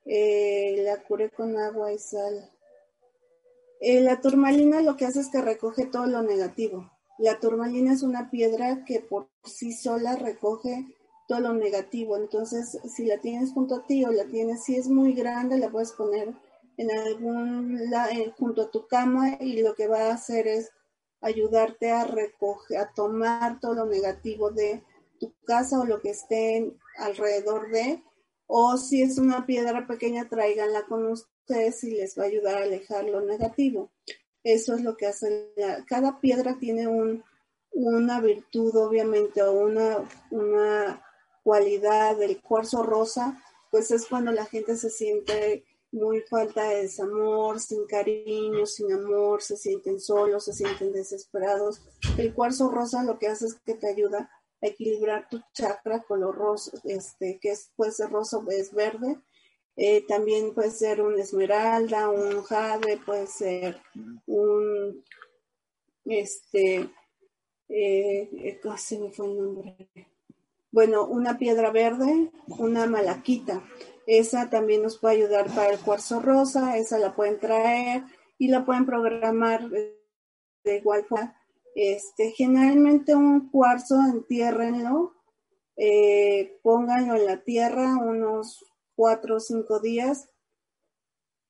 eh, 0.06 0.82
la 0.86 1.02
curé 1.02 1.28
con 1.28 1.58
agua 1.58 1.92
y 1.92 1.98
sal. 1.98 2.50
Eh, 3.78 4.00
la 4.00 4.22
turmalina 4.22 4.80
lo 4.80 4.96
que 4.96 5.04
hace 5.04 5.20
es 5.20 5.28
que 5.28 5.42
recoge 5.42 5.84
todo 5.84 6.06
lo 6.06 6.22
negativo. 6.22 6.91
La 7.22 7.38
turmalina 7.38 7.92
es 7.92 8.02
una 8.02 8.32
piedra 8.32 8.84
que 8.84 8.98
por 8.98 9.28
sí 9.44 9.72
sola 9.72 10.16
recoge 10.16 10.88
todo 11.28 11.38
lo 11.38 11.52
negativo. 11.52 12.16
Entonces, 12.16 12.76
si 12.92 13.04
la 13.04 13.18
tienes 13.18 13.52
junto 13.52 13.76
a 13.76 13.86
ti 13.86 14.04
o 14.04 14.10
la 14.10 14.24
tienes, 14.24 14.64
si 14.64 14.74
es 14.74 14.88
muy 14.88 15.12
grande, 15.12 15.56
la 15.56 15.70
puedes 15.70 15.92
poner 15.92 16.34
en 16.78 16.90
algún 16.90 17.78
lado, 17.90 18.10
eh, 18.10 18.34
junto 18.36 18.62
a 18.62 18.70
tu 18.72 18.88
cama 18.88 19.36
y 19.38 19.62
lo 19.62 19.76
que 19.76 19.86
va 19.86 20.08
a 20.08 20.14
hacer 20.14 20.48
es 20.48 20.72
ayudarte 21.20 21.92
a 21.92 22.02
recoger, 22.02 22.78
a 22.78 22.92
tomar 22.92 23.60
todo 23.60 23.74
lo 23.74 23.86
negativo 23.86 24.50
de 24.50 24.82
tu 25.20 25.32
casa 25.44 25.78
o 25.78 25.84
lo 25.84 26.00
que 26.00 26.10
esté 26.10 26.74
alrededor 26.98 27.70
de, 27.70 28.02
o 28.48 28.76
si 28.78 29.00
es 29.00 29.16
una 29.18 29.46
piedra 29.46 29.86
pequeña, 29.86 30.28
tráiganla 30.28 30.86
con 30.86 31.06
ustedes 31.06 31.84
y 31.84 31.92
les 31.92 32.18
va 32.18 32.24
a 32.24 32.26
ayudar 32.26 32.56
a 32.56 32.64
alejar 32.64 33.04
lo 33.04 33.20
negativo. 33.20 33.91
Eso 34.44 34.74
es 34.74 34.82
lo 34.82 34.96
que 34.96 35.06
hace. 35.06 35.52
cada 35.86 36.20
piedra 36.20 36.58
tiene 36.58 36.88
un, 36.88 37.24
una 37.72 38.20
virtud, 38.20 38.74
obviamente, 38.76 39.42
o 39.42 39.52
una, 39.52 39.98
una 40.30 41.02
cualidad. 41.42 42.16
del 42.16 42.40
cuarzo 42.40 42.82
rosa, 42.82 43.42
pues 43.70 43.90
es 43.90 44.06
cuando 44.06 44.32
la 44.32 44.44
gente 44.44 44.76
se 44.76 44.90
siente 44.90 45.64
muy 45.92 46.22
falta 46.22 46.64
de 46.64 46.82
desamor, 46.82 47.60
sin 47.60 47.86
cariño, 47.86 48.64
sin 48.66 48.92
amor, 48.92 49.42
se 49.42 49.56
sienten 49.56 50.00
solos, 50.00 50.46
se 50.46 50.54
sienten 50.54 50.92
desesperados. 50.92 51.82
El 52.16 52.34
cuarzo 52.34 52.70
rosa 52.70 53.04
lo 53.04 53.18
que 53.18 53.28
hace 53.28 53.46
es 53.46 53.54
que 53.64 53.74
te 53.74 53.88
ayuda 53.88 54.30
a 54.62 54.66
equilibrar 54.66 55.28
tu 55.28 55.40
chakra 55.52 56.02
color 56.02 56.34
rosa, 56.34 56.72
este, 56.84 57.38
que 57.40 57.50
es, 57.50 57.70
puede 57.76 57.92
ser 57.92 58.10
rosa, 58.10 58.38
es 58.48 58.72
verde, 58.72 59.20
eh, 59.76 60.04
también 60.06 60.54
puede 60.54 60.70
ser 60.70 61.00
un 61.00 61.18
esmeralda, 61.18 62.10
un 62.10 62.42
jade, 62.42 62.98
puede 62.98 63.26
ser 63.26 63.80
un, 64.26 65.02
este, 66.04 66.90
eh, 67.68 68.28
eh 68.32 68.60
me 69.00 69.10
fue 69.10 69.26
el 69.26 69.36
nombre? 69.36 69.88
Bueno, 70.70 71.06
una 71.06 71.38
piedra 71.38 71.70
verde, 71.70 72.30
una 72.46 72.86
malaquita. 72.86 73.62
Esa 74.06 74.50
también 74.50 74.82
nos 74.82 74.98
puede 74.98 75.16
ayudar 75.16 75.46
para 75.54 75.70
el 75.70 75.78
cuarzo 75.78 76.20
rosa, 76.20 76.76
esa 76.76 76.98
la 76.98 77.14
pueden 77.14 77.38
traer 77.38 78.02
y 78.38 78.48
la 78.48 78.64
pueden 78.64 78.86
programar 78.86 79.68
de 79.68 80.76
igual 80.76 81.04
forma. 81.04 81.36
Este, 81.74 82.32
generalmente 82.32 83.14
un 83.14 83.48
cuarzo 83.50 83.96
entiérrenlo, 84.04 85.14
eh, 85.76 86.58
pónganlo 86.62 87.16
en 87.16 87.26
la 87.26 87.42
tierra 87.42 87.96
unos 87.96 88.71
cuatro 89.02 89.38
o 89.38 89.40
cinco 89.40 89.80
días 89.80 90.28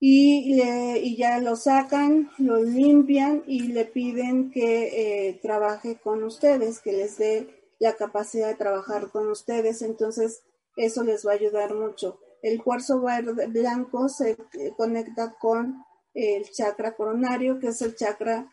y, 0.01 0.59
y, 1.03 1.17
ya 1.19 1.39
lo 1.39 1.55
sacan, 1.55 2.31
lo 2.39 2.63
limpian 2.63 3.45
y 3.47 3.69
le 3.69 3.85
piden 3.85 4.51
que 4.51 5.29
eh, 5.29 5.39
trabaje 5.43 5.99
con 6.03 6.25
ustedes, 6.25 6.81
que 6.81 6.93
les 6.93 7.19
dé 7.19 7.75
la 7.79 7.93
capacidad 7.93 8.49
de 8.49 8.55
trabajar 8.55 9.11
con 9.11 9.29
ustedes. 9.31 9.83
Entonces, 9.83 10.43
eso 10.77 11.05
les 11.05 11.27
va 11.27 11.33
a 11.33 11.35
ayudar 11.35 11.75
mucho. 11.75 12.19
El 12.41 12.63
cuarzo 12.63 13.03
verde 13.03 13.47
blanco 13.49 14.09
se 14.09 14.31
eh, 14.31 14.73
conecta 14.79 15.37
con 15.39 15.85
el 16.15 16.51
chakra 16.51 16.97
coronario, 16.97 17.61
que 17.61 17.69
es 17.69 17.83
el 17.83 17.95
chakra 17.95 18.51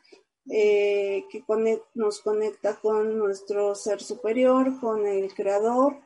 eh, 0.51 1.23
que 1.31 1.41
nos 1.93 2.19
conecta 2.19 2.75
con 2.75 3.17
nuestro 3.17 3.75
ser 3.75 4.01
superior, 4.01 4.77
con 4.81 5.07
el 5.07 5.33
creador, 5.33 6.01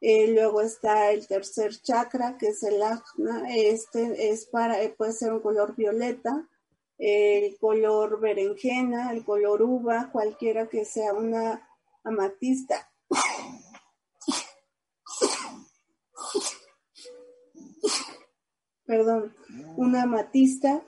eh, 0.00 0.32
luego 0.32 0.60
está 0.60 1.10
el 1.10 1.26
tercer 1.26 1.80
chakra, 1.80 2.36
que 2.38 2.48
es 2.48 2.62
el 2.62 2.82
ajna. 2.82 3.44
Este 3.54 4.30
es 4.30 4.46
para, 4.46 4.82
eh, 4.82 4.94
puede 4.96 5.12
ser 5.12 5.32
un 5.32 5.40
color 5.40 5.74
violeta, 5.74 6.48
el 6.98 7.56
color 7.58 8.20
berenjena, 8.20 9.12
el 9.12 9.24
color 9.24 9.62
uva, 9.62 10.10
cualquiera 10.12 10.68
que 10.68 10.84
sea 10.84 11.12
una 11.12 11.68
amatista. 12.04 12.90
Perdón, 18.86 19.34
una 19.76 20.02
amatista. 20.02 20.82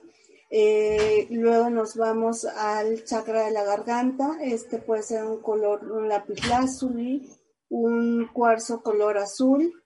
Eh, 0.51 1.27
luego 1.31 1.69
nos 1.69 1.97
vamos 1.97 2.45
al 2.45 3.05
chakra 3.05 3.47
de 3.47 3.51
la 3.51 3.65
garganta. 3.65 4.39
Este 4.41 4.79
puede 4.79 5.03
ser 5.03 5.25
un 5.25 5.43
color, 5.43 5.91
un 5.91 6.09
lapislázuli, 6.09 7.29
un 7.69 8.29
cuarzo 8.33 8.83
color 8.83 9.19
azul, 9.19 9.83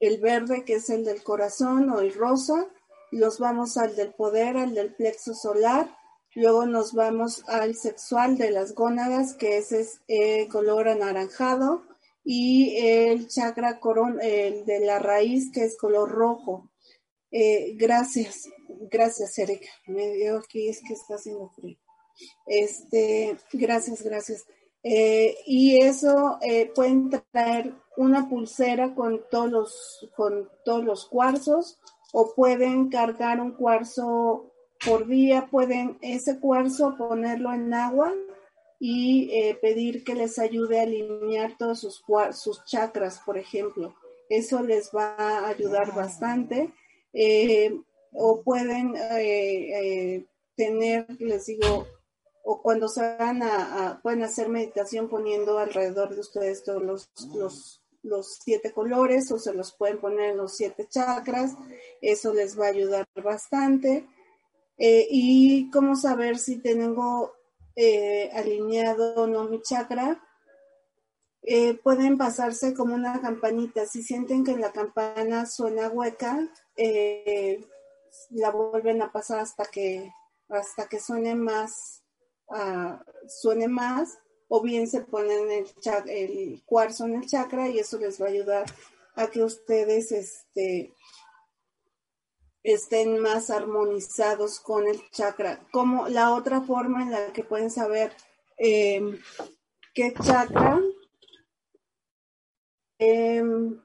el 0.00 0.20
verde 0.20 0.64
que 0.64 0.74
es 0.74 0.90
el 0.90 1.04
del 1.04 1.22
corazón 1.22 1.90
o 1.90 2.00
el 2.00 2.14
rosa, 2.14 2.66
los 3.10 3.38
vamos 3.38 3.76
al 3.76 3.96
del 3.96 4.12
poder, 4.12 4.56
al 4.56 4.74
del 4.74 4.94
plexo 4.94 5.34
solar, 5.34 5.96
luego 6.34 6.66
nos 6.66 6.92
vamos 6.92 7.44
al 7.48 7.74
sexual 7.76 8.36
de 8.36 8.50
las 8.50 8.74
gónadas 8.74 9.34
que 9.34 9.56
ese 9.58 9.80
es 9.80 10.00
el 10.08 10.48
color 10.48 10.88
anaranjado 10.88 11.82
y 12.24 12.76
el 12.76 13.28
chakra 13.28 13.78
coron, 13.78 14.20
el 14.20 14.66
de 14.66 14.80
la 14.80 14.98
raíz 14.98 15.50
que 15.52 15.64
es 15.64 15.78
color 15.78 16.10
rojo. 16.10 16.70
Eh, 17.30 17.74
gracias, 17.76 18.48
gracias 18.90 19.38
Erika. 19.38 19.68
Me 19.86 20.12
dio 20.14 20.38
aquí 20.38 20.68
es 20.68 20.82
que 20.86 20.94
está 20.94 21.14
haciendo 21.14 21.48
frío. 21.50 21.78
Este, 22.46 23.36
gracias, 23.52 24.02
gracias. 24.02 24.44
Eh, 24.88 25.38
y 25.46 25.80
eso 25.80 26.38
eh, 26.42 26.70
pueden 26.72 27.10
traer 27.32 27.74
una 27.96 28.28
pulsera 28.28 28.94
con 28.94 29.20
todos 29.28 29.50
los, 29.50 30.08
con 30.14 30.48
todos 30.64 30.84
los 30.84 31.06
cuarzos 31.06 31.80
o 32.12 32.32
pueden 32.36 32.88
cargar 32.88 33.40
un 33.40 33.50
cuarzo 33.50 34.52
por 34.84 35.08
día, 35.08 35.48
pueden 35.50 35.98
ese 36.02 36.38
cuarzo 36.38 36.94
ponerlo 36.96 37.52
en 37.52 37.74
agua 37.74 38.14
y 38.78 39.28
eh, 39.32 39.58
pedir 39.60 40.04
que 40.04 40.14
les 40.14 40.38
ayude 40.38 40.78
a 40.78 40.84
alinear 40.84 41.56
todos 41.58 41.80
sus, 41.80 42.04
sus 42.34 42.64
chakras, 42.64 43.20
por 43.26 43.38
ejemplo. 43.38 43.96
Eso 44.28 44.62
les 44.62 44.92
va 44.94 45.16
a 45.18 45.48
ayudar 45.48 45.92
bastante. 45.96 46.72
o 48.12 48.40
pueden 48.44 48.94
tener, 50.54 51.06
les 51.18 51.46
digo, 51.46 51.88
o 52.48 52.62
cuando 52.62 52.86
se 52.88 53.00
van 53.16 53.42
a, 53.42 53.98
pueden 54.04 54.22
hacer 54.22 54.48
meditación 54.48 55.08
poniendo 55.08 55.58
alrededor 55.58 56.14
de 56.14 56.20
ustedes 56.20 56.62
todos 56.62 56.80
los, 56.80 57.10
los, 58.04 58.38
siete 58.40 58.70
colores 58.70 59.32
o 59.32 59.38
se 59.40 59.52
los 59.52 59.72
pueden 59.72 59.98
poner 59.98 60.30
en 60.30 60.36
los 60.36 60.56
siete 60.56 60.86
chakras, 60.88 61.56
eso 62.00 62.32
les 62.32 62.58
va 62.58 62.66
a 62.66 62.68
ayudar 62.68 63.04
bastante. 63.16 64.06
Eh, 64.78 65.08
y 65.10 65.70
cómo 65.72 65.96
saber 65.96 66.38
si 66.38 66.58
tengo 66.58 67.34
eh, 67.74 68.30
alineado 68.32 69.22
o 69.22 69.26
no 69.26 69.48
mi 69.48 69.60
chakra, 69.60 70.22
eh, 71.42 71.74
pueden 71.74 72.16
pasarse 72.16 72.74
como 72.74 72.94
una 72.94 73.20
campanita. 73.20 73.86
Si 73.86 74.04
sienten 74.04 74.44
que 74.44 74.56
la 74.56 74.70
campana 74.70 75.46
suena 75.46 75.88
hueca, 75.88 76.48
la 78.30 78.50
vuelven 78.52 79.02
a 79.02 79.10
pasar 79.10 79.40
hasta 79.40 79.64
que, 79.64 80.12
hasta 80.48 80.86
que 80.88 81.00
suene 81.00 81.34
más, 81.34 82.04
suene 83.28 83.68
más, 83.68 84.18
o 84.48 84.62
bien 84.62 84.86
se 84.86 85.00
ponen 85.00 85.50
el, 85.50 85.66
el 86.08 86.62
cuarzo 86.64 87.04
en 87.04 87.16
el 87.16 87.26
chakra 87.26 87.68
y 87.68 87.78
eso 87.78 87.98
les 87.98 88.20
va 88.20 88.26
a 88.26 88.30
ayudar 88.30 88.66
a 89.16 89.28
que 89.28 89.42
ustedes 89.42 90.12
este, 90.12 90.94
estén 92.62 93.18
más 93.20 93.50
armonizados 93.50 94.60
con 94.60 94.86
el 94.86 95.00
chakra. 95.10 95.60
Como 95.72 96.08
la 96.08 96.34
otra 96.34 96.60
forma 96.60 97.02
en 97.02 97.12
la 97.12 97.32
que 97.32 97.44
pueden 97.44 97.70
saber 97.70 98.12
em, 98.58 99.18
qué 99.94 100.14
chakra 100.14 100.80
em, 102.98 103.80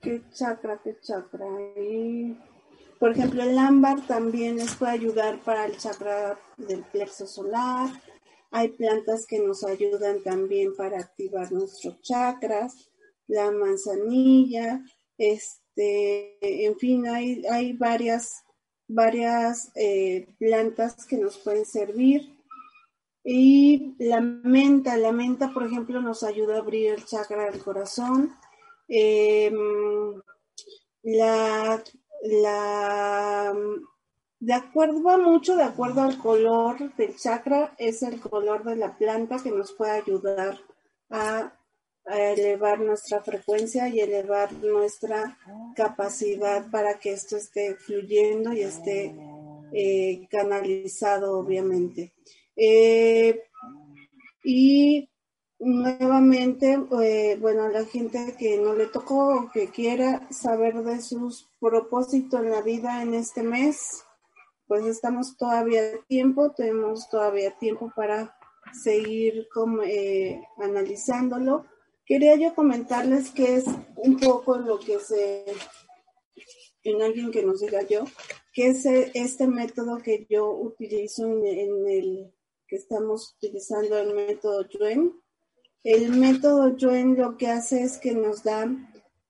¿Qué 0.00 0.22
chakra, 0.32 0.80
qué 0.82 0.96
chakra? 1.00 1.46
Y, 1.76 2.36
por 2.98 3.12
ejemplo, 3.12 3.42
el 3.42 3.58
ámbar 3.58 4.06
también 4.06 4.56
les 4.56 4.74
puede 4.74 4.92
ayudar 4.92 5.40
para 5.42 5.66
el 5.66 5.76
chakra 5.76 6.38
del 6.56 6.84
plexo 6.84 7.26
solar. 7.26 7.90
Hay 8.50 8.68
plantas 8.68 9.26
que 9.26 9.40
nos 9.40 9.64
ayudan 9.64 10.22
también 10.22 10.74
para 10.76 10.98
activar 10.98 11.52
nuestros 11.52 12.00
chakras. 12.00 12.90
la 13.26 13.50
manzanilla, 13.50 14.82
este, 15.18 16.64
en 16.64 16.78
fin, 16.78 17.06
hay, 17.06 17.44
hay 17.46 17.74
varias, 17.74 18.42
varias 18.86 19.70
eh, 19.74 20.26
plantas 20.38 21.04
que 21.06 21.18
nos 21.18 21.36
pueden 21.38 21.66
servir. 21.66 22.38
Y 23.24 23.94
la 23.98 24.22
menta, 24.22 24.96
la 24.96 25.12
menta, 25.12 25.52
por 25.52 25.66
ejemplo, 25.66 26.00
nos 26.00 26.22
ayuda 26.22 26.56
a 26.56 26.60
abrir 26.60 26.92
el 26.92 27.04
chakra 27.04 27.50
del 27.50 27.62
corazón. 27.62 28.34
Em, 28.88 29.54
la, 31.02 31.82
la, 32.22 33.54
de 34.40 34.54
acuerdo, 34.54 35.02
va 35.02 35.18
mucho 35.18 35.56
de 35.56 35.64
acuerdo 35.64 36.02
al 36.02 36.18
color 36.18 36.94
del 36.96 37.16
chakra, 37.16 37.74
es 37.78 38.02
el 38.02 38.20
color 38.20 38.64
de 38.64 38.76
la 38.76 38.96
planta 38.96 39.42
que 39.42 39.50
nos 39.50 39.72
puede 39.72 39.92
ayudar 39.92 40.58
a, 41.10 41.54
elevar 42.10 42.80
nuestra 42.80 43.20
frecuencia 43.20 43.86
y 43.90 44.00
elevar 44.00 44.50
nuestra 44.54 45.36
capacidad 45.76 46.70
para 46.70 46.98
que 46.98 47.12
esto 47.12 47.36
esté 47.36 47.74
fluyendo 47.74 48.50
y 48.54 48.62
esté 48.62 49.14
eh, 49.74 50.26
canalizado, 50.30 51.38
obviamente. 51.38 52.14
Eh, 52.56 53.42
y 54.42 55.10
nuevamente, 55.58 56.78
eh, 57.02 57.36
bueno, 57.40 57.68
la 57.68 57.84
gente 57.84 58.34
que 58.38 58.58
no 58.58 58.74
le 58.74 58.86
tocó 58.86 59.34
o 59.34 59.50
que 59.50 59.68
quiera 59.68 60.28
saber 60.30 60.82
de 60.82 61.00
sus 61.00 61.48
propósitos 61.60 62.40
en 62.40 62.50
la 62.50 62.62
vida 62.62 63.02
en 63.02 63.14
este 63.14 63.42
mes, 63.42 64.04
pues 64.66 64.84
estamos 64.86 65.36
todavía 65.36 65.82
a 65.82 66.06
tiempo, 66.06 66.52
tenemos 66.52 67.08
todavía 67.08 67.56
tiempo 67.58 67.92
para 67.96 68.36
seguir 68.72 69.48
eh, 69.86 70.42
analizándolo. 70.58 71.66
Quería 72.04 72.36
yo 72.36 72.54
comentarles 72.54 73.30
que 73.30 73.56
es 73.56 73.64
un 73.96 74.18
poco 74.18 74.58
lo 74.58 74.78
que 74.78 74.98
se, 74.98 75.44
en 76.84 77.02
alguien 77.02 77.30
que 77.30 77.42
nos 77.42 77.60
diga 77.60 77.82
yo, 77.82 78.04
que 78.52 78.68
es 78.68 78.84
este 78.86 79.46
método 79.46 79.98
que 79.98 80.26
yo 80.28 80.50
utilizo 80.50 81.26
en, 81.26 81.88
el 81.88 82.32
que 82.66 82.76
estamos 82.76 83.34
utilizando, 83.36 83.98
el 83.98 84.14
método 84.14 84.66
Yuen. 84.68 85.14
El 85.84 86.10
método 86.10 86.76
Yuen 86.76 87.16
lo 87.16 87.36
que 87.36 87.48
hace 87.48 87.82
es 87.82 87.98
que 87.98 88.12
nos 88.12 88.42
da 88.42 88.68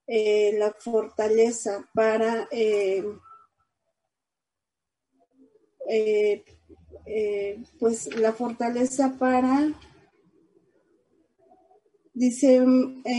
eh, 0.07 0.57
la 0.59 0.73
fortaleza 0.73 1.89
para 1.95 2.49
eh, 2.51 3.05
eh, 5.91 6.45
eh, 7.07 7.63
pues 7.79 8.15
la 8.19 8.33
fortaleza 8.33 9.17
para, 9.19 9.73
dice, 12.13 12.61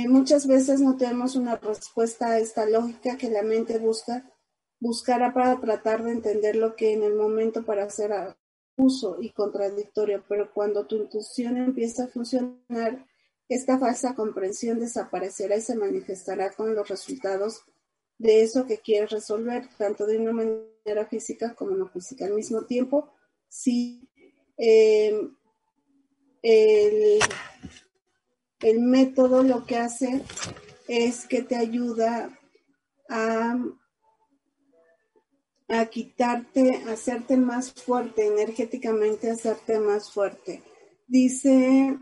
muchas 0.08 0.46
veces 0.46 0.80
no 0.80 0.98
tenemos 0.98 1.36
una 1.36 1.56
respuesta 1.56 2.28
a 2.28 2.40
esta 2.40 2.68
lógica 2.68 3.18
que 3.18 3.30
la 3.30 3.42
mente 3.42 3.80
busca, 3.80 4.32
buscará 4.80 5.34
para 5.34 5.60
tratar 5.60 6.04
de 6.04 6.12
entender 6.12 6.56
lo 6.56 6.76
que 6.76 6.94
en 6.94 7.04
el 7.04 7.16
momento 7.16 7.66
para 7.66 7.86
hacer 7.86 8.12
uso 8.78 9.18
y 9.20 9.32
contradictorio, 9.32 10.24
pero 10.28 10.54
cuando 10.54 10.86
tu 10.86 10.96
intuición 10.96 11.58
empieza 11.58 12.04
a 12.04 12.08
funcionar, 12.08 13.06
esta 13.50 13.80
falsa 13.80 14.14
comprensión 14.14 14.80
desaparecerá 14.80 15.58
y 15.58 15.62
se 15.62 15.76
manifestará 15.76 16.52
con 16.52 16.76
los 16.76 16.88
resultados 16.88 17.64
de 18.20 18.44
eso 18.44 18.68
que 18.68 18.78
quieres 18.78 19.10
resolver, 19.10 19.68
tanto 19.78 20.06
de 20.06 20.20
una 20.20 20.34
manera 20.34 21.08
física 21.10 21.56
como 21.56 21.72
no 21.72 21.88
física. 21.88 22.26
Al 22.26 22.36
mismo 22.36 22.66
tiempo, 22.66 23.12
si 23.48 24.08
eh, 24.58 25.20
el, 26.44 27.20
el, 28.62 28.80
método 28.82 29.42
lo 29.42 29.66
que 29.66 29.78
hace 29.78 30.22
es 30.88 31.26
que 31.26 31.42
te 31.42 31.56
ayuda 31.56 32.38
a, 33.10 33.58
a 35.70 35.86
quitarte, 35.88 36.84
a 36.88 36.92
hacerte 36.92 37.36
más 37.36 37.74
fuerte, 37.74 38.28
energéticamente 38.28 39.32
hacerte 39.32 39.80
más 39.80 40.12
fuerte. 40.12 40.62
Dice 41.08 41.98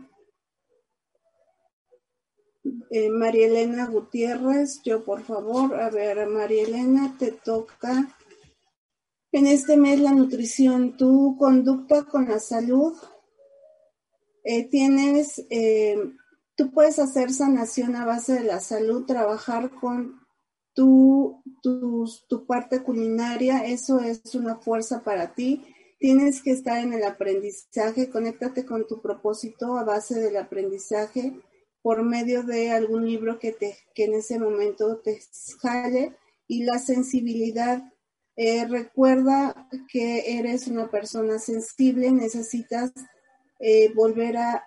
eh, 2.90 3.10
María 3.10 3.46
Elena 3.46 3.86
Gutiérrez, 3.86 4.80
yo 4.84 5.04
por 5.04 5.22
favor, 5.22 5.80
a 5.80 5.90
ver, 5.90 6.26
María 6.26 6.64
Elena, 6.64 7.16
te 7.18 7.32
toca. 7.32 8.14
En 9.32 9.46
este 9.46 9.76
mes 9.76 10.00
la 10.00 10.12
nutrición, 10.12 10.96
tu 10.96 11.36
conducta 11.38 12.04
con 12.04 12.28
la 12.28 12.38
salud, 12.38 12.94
eh, 14.44 14.68
tienes, 14.68 15.44
eh, 15.50 15.96
tú 16.56 16.70
puedes 16.70 16.98
hacer 16.98 17.32
sanación 17.32 17.94
a 17.96 18.06
base 18.06 18.34
de 18.34 18.44
la 18.44 18.60
salud, 18.60 19.04
trabajar 19.04 19.70
con 19.70 20.20
tu, 20.74 21.42
tu, 21.62 22.08
tu 22.28 22.46
parte 22.46 22.82
culinaria, 22.82 23.66
eso 23.66 24.00
es 24.00 24.34
una 24.34 24.56
fuerza 24.56 25.02
para 25.02 25.34
ti. 25.34 25.64
Tienes 25.98 26.42
que 26.42 26.52
estar 26.52 26.78
en 26.78 26.92
el 26.92 27.02
aprendizaje, 27.02 28.08
conéctate 28.08 28.64
con 28.64 28.86
tu 28.86 29.02
propósito 29.02 29.76
a 29.76 29.84
base 29.84 30.20
del 30.20 30.36
aprendizaje 30.36 31.40
por 31.88 32.02
medio 32.02 32.42
de 32.42 32.70
algún 32.70 33.06
libro 33.06 33.38
que, 33.38 33.50
te, 33.50 33.78
que 33.94 34.04
en 34.04 34.12
ese 34.12 34.38
momento 34.38 34.98
te 34.98 35.22
jale 35.62 36.14
y 36.46 36.64
la 36.64 36.78
sensibilidad. 36.78 37.82
Eh, 38.36 38.66
recuerda 38.66 39.66
que 39.90 40.38
eres 40.38 40.68
una 40.68 40.90
persona 40.90 41.38
sensible, 41.38 42.12
necesitas 42.12 42.92
eh, 43.58 43.90
volver 43.94 44.36
a 44.36 44.66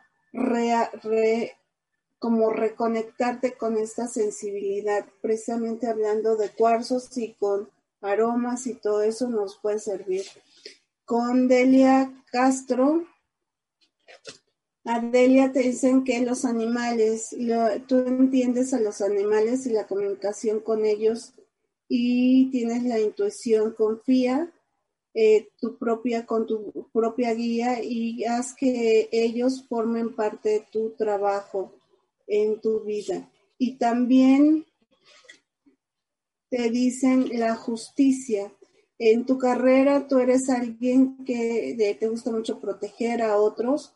como 2.17 2.49
reconectarte 2.49 3.53
con 3.53 3.77
esta 3.77 4.07
sensibilidad, 4.07 5.05
precisamente 5.21 5.85
hablando 5.85 6.37
de 6.37 6.49
cuarzos 6.49 7.15
y 7.19 7.35
con 7.35 7.69
aromas 8.01 8.65
y 8.65 8.73
todo 8.73 9.03
eso 9.03 9.29
nos 9.29 9.59
puede 9.59 9.77
servir. 9.77 10.25
Con 11.05 11.47
Delia 11.47 12.11
Castro, 12.31 13.05
Adelia, 14.83 15.51
te 15.51 15.59
dicen 15.59 16.03
que 16.03 16.21
los 16.21 16.43
animales, 16.43 17.35
tú 17.87 17.99
entiendes 17.99 18.73
a 18.73 18.79
los 18.79 19.01
animales 19.01 19.67
y 19.67 19.73
la 19.73 19.85
comunicación 19.85 20.59
con 20.59 20.85
ellos 20.85 21.33
y 21.87 22.49
tienes 22.49 22.83
la 22.83 22.99
intuición, 22.99 23.73
confía 23.73 24.51
eh, 25.13 25.49
tu 25.59 25.77
propia, 25.77 26.25
con 26.25 26.47
tu 26.47 26.89
propia 26.93 27.33
guía 27.33 27.83
y 27.83 28.23
haz 28.23 28.55
que 28.55 29.07
ellos 29.11 29.65
formen 29.67 30.15
parte 30.15 30.49
de 30.49 30.65
tu 30.71 30.91
trabajo 30.91 31.73
en 32.27 32.59
tu 32.59 32.79
vida. 32.81 33.29
Y 33.59 33.77
también 33.77 34.65
te 36.49 36.71
dicen 36.71 37.29
la 37.37 37.55
justicia. 37.55 38.51
En 38.97 39.25
tu 39.25 39.37
carrera 39.37 40.07
tú 40.07 40.17
eres 40.17 40.49
alguien 40.49 41.23
que 41.25 41.97
te 41.99 42.07
gusta 42.07 42.31
mucho 42.31 42.59
proteger 42.59 43.21
a 43.21 43.37
otros 43.37 43.93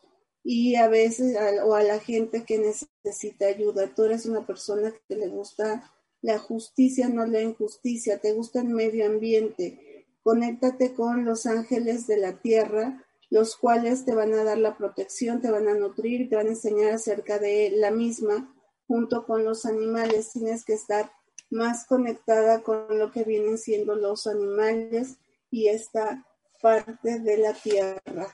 y 0.48 0.76
a 0.76 0.86
veces 0.86 1.36
o 1.64 1.74
a 1.74 1.82
la 1.82 1.98
gente 1.98 2.44
que 2.44 2.58
necesita 2.58 3.46
ayuda. 3.46 3.92
Tú 3.92 4.04
eres 4.04 4.26
una 4.26 4.46
persona 4.46 4.94
que 5.08 5.16
le 5.16 5.26
gusta 5.26 5.92
la 6.22 6.38
justicia, 6.38 7.08
no 7.08 7.26
la 7.26 7.40
injusticia, 7.40 8.20
te 8.20 8.32
gusta 8.32 8.60
el 8.60 8.68
medio 8.68 9.06
ambiente. 9.06 10.06
Conéctate 10.22 10.94
con 10.94 11.24
los 11.24 11.46
ángeles 11.46 12.06
de 12.06 12.18
la 12.18 12.40
tierra, 12.40 13.04
los 13.28 13.56
cuales 13.56 14.04
te 14.04 14.14
van 14.14 14.34
a 14.34 14.44
dar 14.44 14.58
la 14.58 14.76
protección, 14.76 15.40
te 15.40 15.50
van 15.50 15.66
a 15.66 15.74
nutrir, 15.74 16.28
te 16.28 16.36
van 16.36 16.46
a 16.46 16.50
enseñar 16.50 16.92
acerca 16.92 17.40
de 17.40 17.72
la 17.74 17.90
misma, 17.90 18.54
junto 18.86 19.26
con 19.26 19.44
los 19.44 19.66
animales. 19.66 20.30
Tienes 20.30 20.64
que 20.64 20.74
estar 20.74 21.10
más 21.50 21.86
conectada 21.86 22.62
con 22.62 23.00
lo 23.00 23.10
que 23.10 23.24
vienen 23.24 23.58
siendo 23.58 23.96
los 23.96 24.28
animales 24.28 25.16
y 25.50 25.66
esta 25.66 26.24
parte 26.62 27.18
de 27.18 27.36
la 27.36 27.52
tierra. 27.52 28.28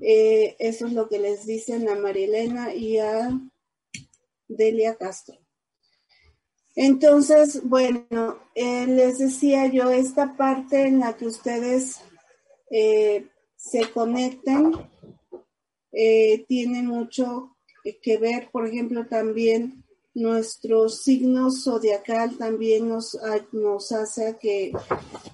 Eh, 0.00 0.56
eso 0.58 0.86
es 0.86 0.92
lo 0.92 1.08
que 1.08 1.18
les 1.18 1.46
dicen 1.46 1.88
a 1.88 1.94
Marilena 1.96 2.74
y 2.74 2.98
a 2.98 3.30
Delia 4.48 4.96
Castro. 4.96 5.36
Entonces, 6.76 7.62
bueno, 7.64 8.38
eh, 8.54 8.86
les 8.86 9.18
decía 9.18 9.66
yo, 9.66 9.90
esta 9.90 10.36
parte 10.36 10.86
en 10.86 11.00
la 11.00 11.16
que 11.16 11.26
ustedes 11.26 12.00
eh, 12.70 13.26
se 13.56 13.90
conecten 13.90 14.72
tiene 16.46 16.84
mucho 16.84 17.56
que 18.00 18.16
ver, 18.16 18.48
por 18.52 18.66
ejemplo, 18.66 19.08
también 19.08 19.84
nuestro 20.14 20.88
signo 20.88 21.50
zodiacal 21.50 22.38
también 22.38 22.88
nos, 22.88 23.18
nos 23.50 23.90
hace 23.90 24.36
que 24.40 24.72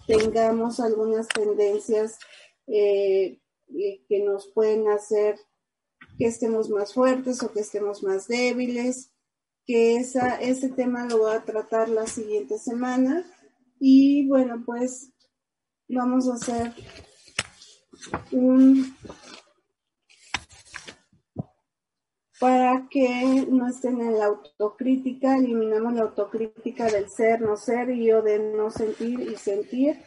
tengamos 0.07 0.81
algunas 0.81 1.29
tendencias 1.29 2.19
que 3.69 4.23
nos 4.25 4.49
pueden 4.49 4.89
hacer 4.89 5.39
que 6.19 6.27
estemos 6.27 6.71
más 6.71 6.95
fuertes 6.95 7.43
o 7.43 7.53
que 7.53 7.61
estemos 7.61 8.03
más 8.03 8.29
débiles, 8.29 9.13
que 9.65 9.97
esa, 9.97 10.41
ese 10.41 10.69
tema 10.69 11.07
lo 11.07 11.19
voy 11.19 11.35
a 11.35 11.45
tratar 11.45 11.89
la 11.89 12.07
siguiente 12.07 12.59
semana. 12.59 13.25
Y 13.79 14.27
bueno, 14.29 14.63
pues 14.65 15.13
vamos 15.89 16.29
a 16.29 16.35
hacer 16.35 16.73
un, 18.33 18.97
para 22.39 22.87
que 22.91 23.47
no 23.51 23.69
estén 23.69 24.01
en 24.01 24.19
la 24.19 24.27
autocrítica, 24.27 25.37
eliminamos 25.37 25.95
la 25.95 26.03
autocrítica 26.03 26.87
del 26.87 27.09
ser, 27.09 27.41
no 27.41 27.57
ser 27.57 27.91
y 27.91 28.07
yo 28.07 28.23
de 28.23 28.39
no 28.39 28.71
sentir 28.71 29.21
y 29.21 29.37
sentir, 29.37 30.03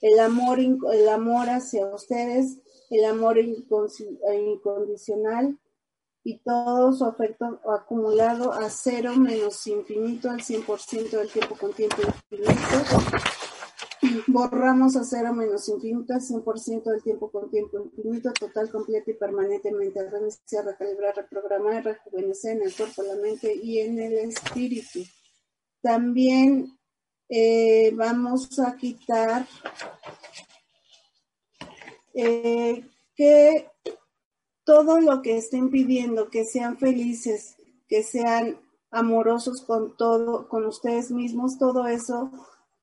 el 0.00 0.18
amor, 0.18 0.58
el 0.58 1.08
amor 1.08 1.48
hacia 1.48 1.86
ustedes, 1.86 2.58
el 2.90 3.04
amor 3.04 3.38
incondicional 3.38 5.58
y 6.22 6.38
todo 6.38 6.92
su 6.92 7.04
afecto 7.04 7.60
acumulado 7.68 8.52
a 8.52 8.68
cero 8.68 9.14
menos 9.16 9.66
infinito 9.66 10.28
al 10.28 10.40
100% 10.40 11.10
del 11.10 11.30
tiempo 11.30 11.56
con 11.56 11.72
tiempo 11.72 12.02
infinito 12.02 12.50
borramos 14.26 14.96
a 14.96 15.04
cero 15.04 15.34
menos 15.34 15.68
infinito, 15.68 16.14
100% 16.14 16.84
del 16.84 17.02
tiempo 17.02 17.30
con 17.30 17.50
tiempo 17.50 17.78
infinito, 17.78 18.32
total, 18.32 18.70
completo 18.70 19.10
y 19.10 19.14
permanentemente, 19.14 20.08
reiniciar, 20.08 20.64
recalibrar, 20.64 21.16
reprogramar, 21.16 21.84
rejuvenecer 21.84 22.56
en 22.56 22.62
el 22.64 22.74
cuerpo, 22.74 23.02
la 23.02 23.16
mente 23.16 23.54
y 23.54 23.80
en 23.80 23.98
el 23.98 24.30
espíritu. 24.30 25.00
También 25.82 26.78
eh, 27.28 27.92
vamos 27.94 28.58
a 28.58 28.76
quitar 28.76 29.46
eh, 32.14 32.84
que 33.14 33.68
todo 34.64 35.00
lo 35.00 35.22
que 35.22 35.36
esté 35.36 35.56
impidiendo 35.56 36.30
que 36.30 36.44
sean 36.44 36.78
felices, 36.78 37.56
que 37.88 38.02
sean 38.02 38.58
amorosos 38.90 39.62
con 39.62 39.96
todo, 39.96 40.48
con 40.48 40.66
ustedes 40.66 41.10
mismos, 41.10 41.58
todo 41.58 41.86
eso 41.86 42.30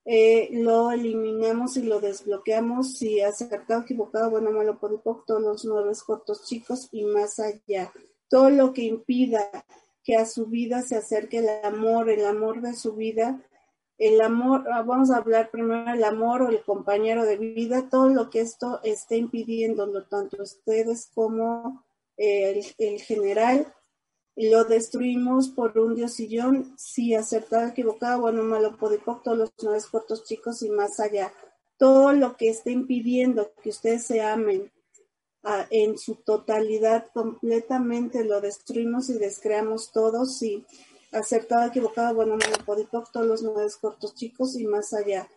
eh, 0.10 0.50
lo 0.54 0.92
eliminamos 0.92 1.76
y 1.76 1.84
lo 1.84 2.00
desbloqueamos 2.00 2.98
si 2.98 3.20
acertado, 3.20 3.82
equivocado, 3.82 4.32
bueno, 4.32 4.52
malo, 4.52 4.80
por 4.80 5.26
todos 5.26 5.42
los 5.42 5.66
nueve 5.66 5.92
cortos 6.06 6.46
chicos 6.46 6.88
y 6.94 7.04
más 7.04 7.40
allá. 7.40 7.92
Todo 8.30 8.50
lo 8.50 8.72
que 8.72 8.84
impida 8.84 9.50
que 10.04 10.16
a 10.16 10.26
su 10.26 10.46
vida 10.46 10.82
se 10.82 10.96
acerque 10.96 11.40
el 11.40 11.50
amor, 11.66 12.10
el 12.10 12.26
amor 12.26 12.62
de 12.62 12.74
su 12.74 12.94
vida, 12.94 13.42
el 13.98 14.22
amor, 14.22 14.66
ah, 14.72 14.84
vamos 14.84 15.10
a 15.10 15.18
hablar 15.18 15.50
primero 15.50 15.92
el 15.92 16.04
amor 16.04 16.44
o 16.44 16.50
el 16.50 16.62
compañero 16.62 17.26
de 17.26 17.38
vida, 17.38 17.90
todo 17.90 18.10
lo 18.10 18.30
que 18.30 18.42
esto 18.42 18.80
esté 18.84 19.18
impidiendo, 19.18 20.04
tanto 20.04 20.44
ustedes 20.44 21.10
como 21.14 21.84
eh, 22.18 22.62
el 22.78 23.02
general, 23.02 23.74
y 24.38 24.52
lo 24.52 24.66
destruimos 24.66 25.50
por 25.50 25.80
un 25.80 25.96
diosillón, 25.96 26.76
si 26.78 27.16
acertado, 27.16 27.68
equivocado, 27.68 28.22
bueno, 28.22 28.44
malo, 28.44 28.78
podipoc, 28.78 29.24
todos 29.24 29.36
los 29.36 29.52
nueve 29.64 29.82
cortos 29.92 30.26
chicos 30.26 30.62
y 30.62 30.70
más 30.70 31.00
allá. 31.00 31.34
Todo 31.78 32.14
lo 32.14 32.38
que 32.38 32.50
esté 32.50 32.70
impidiendo 32.72 33.52
que 33.64 33.70
ustedes 33.70 34.04
se 34.04 34.22
amen 34.22 34.72
ah, 35.42 35.66
en 35.72 35.98
su 35.98 36.16
totalidad 36.16 37.08
completamente 37.14 38.24
lo 38.24 38.40
destruimos 38.40 39.10
y 39.10 39.18
descreamos 39.18 39.92
todos, 39.92 40.38
si 40.38 40.64
acertado, 41.12 41.68
equivocado, 41.68 42.16
bueno, 42.16 42.38
malo, 42.38 42.64
podipoc, 42.66 43.12
todos 43.12 43.26
los 43.26 43.44
nueve 43.44 43.70
cortos 43.82 44.16
chicos 44.16 44.58
y 44.58 44.66
más 44.66 44.94
allá 44.94 45.30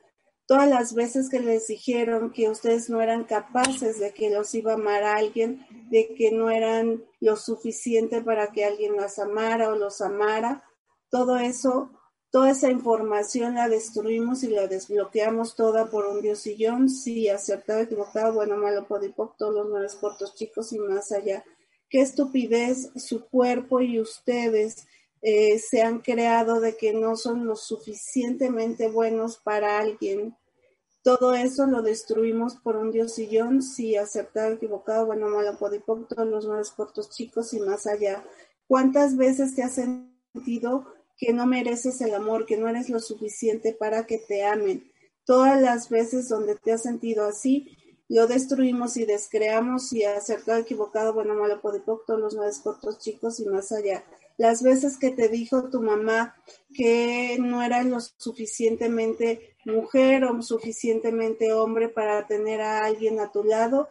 todas 0.51 0.69
las 0.69 0.95
veces 0.95 1.29
que 1.29 1.39
les 1.39 1.69
dijeron 1.69 2.33
que 2.33 2.49
ustedes 2.49 2.91
no 2.91 3.01
eran 3.01 3.23
capaces 3.23 4.01
de 4.01 4.13
que 4.13 4.31
los 4.31 4.53
iba 4.53 4.73
a 4.73 4.75
amar 4.75 5.05
a 5.05 5.15
alguien, 5.15 5.65
de 5.91 6.13
que 6.17 6.33
no 6.33 6.51
eran 6.51 7.05
lo 7.21 7.37
suficiente 7.37 8.21
para 8.21 8.49
que 8.49 8.65
alguien 8.65 8.97
las 8.97 9.21
amara 9.21 9.71
o 9.71 9.77
los 9.77 10.01
amara, 10.01 10.65
todo 11.09 11.37
eso, 11.37 11.93
toda 12.33 12.51
esa 12.51 12.69
información 12.69 13.55
la 13.55 13.69
destruimos 13.69 14.43
y 14.43 14.49
la 14.49 14.67
desbloqueamos 14.67 15.55
toda 15.55 15.89
por 15.89 16.07
un 16.07 16.21
diosillón, 16.21 16.91
sí, 16.91 17.29
acertado, 17.29 17.83
equivocado, 17.83 18.35
bueno, 18.35 18.57
malo, 18.57 18.89
podipoc, 18.89 19.37
todos 19.37 19.55
los 19.55 19.69
nueve 19.69 19.87
cortos 20.01 20.35
chicos 20.35 20.73
y 20.73 20.81
más 20.81 21.13
allá. 21.13 21.45
Qué 21.89 22.01
estupidez 22.01 22.91
su 22.97 23.25
cuerpo 23.29 23.83
y 23.83 24.01
ustedes 24.01 24.89
eh, 25.23 25.59
se 25.59 25.83
han 25.83 26.01
creado 26.01 26.61
de 26.61 26.77
que 26.77 26.93
no 26.93 27.17
son 27.17 27.47
lo 27.47 27.57
suficientemente 27.57 28.89
buenos 28.89 29.39
para 29.39 29.79
alguien 29.79 30.37
todo 31.03 31.33
eso 31.33 31.65
lo 31.67 31.81
destruimos 31.81 32.57
por 32.57 32.77
un 32.77 32.93
diosillón, 32.93 33.63
si 33.63 33.97
aceptar 33.97 34.53
equivocado, 34.53 35.07
bueno, 35.07 35.29
malo, 35.29 35.57
podipoc, 35.59 36.09
todos 36.09 36.29
los 36.29 36.45
nueve 36.45 36.63
cortos 36.77 37.09
chicos 37.09 37.55
y 37.55 37.61
más 37.61 37.87
allá. 37.87 38.23
¿Cuántas 38.67 39.17
veces 39.17 39.55
te 39.55 39.63
has 39.63 39.77
sentido 39.77 40.93
que 41.17 41.33
no 41.33 41.47
mereces 41.47 42.03
el 42.03 42.15
amor, 42.15 42.45
que 42.45 42.59
no 42.59 42.69
eres 42.69 42.91
lo 42.91 43.01
suficiente 43.01 43.73
para 43.73 44.05
que 44.05 44.19
te 44.19 44.45
amen? 44.45 44.93
Todas 45.25 45.61
las 45.61 45.89
veces 45.89 46.29
donde 46.29 46.57
te 46.57 46.73
has 46.73 46.83
sentido 46.83 47.25
así, 47.25 47.79
lo 48.11 48.27
destruimos 48.27 48.99
y 48.99 49.07
descreamos 49.07 49.95
y 49.95 50.05
acertado, 50.05 50.59
equivocado, 50.59 51.15
bueno, 51.15 51.35
malo, 51.35 51.63
podipoc, 51.63 52.05
todos 52.05 52.21
los 52.21 52.35
nueve 52.35 52.53
cortos 52.63 52.99
chicos 52.99 53.41
y 53.41 53.47
más 53.47 53.73
allá 53.73 54.05
las 54.41 54.63
veces 54.63 54.97
que 54.97 55.11
te 55.11 55.29
dijo 55.29 55.69
tu 55.69 55.83
mamá 55.83 56.35
que 56.73 57.37
no 57.39 57.63
eras 57.63 57.85
lo 57.85 58.01
suficientemente 58.01 59.55
mujer 59.67 60.25
o 60.25 60.41
suficientemente 60.41 61.53
hombre 61.53 61.91
para 61.91 62.27
tener 62.27 62.63
a 62.63 62.87
alguien 62.87 63.21
a 63.21 63.31
tu 63.33 63.45
lado, 63.45 63.91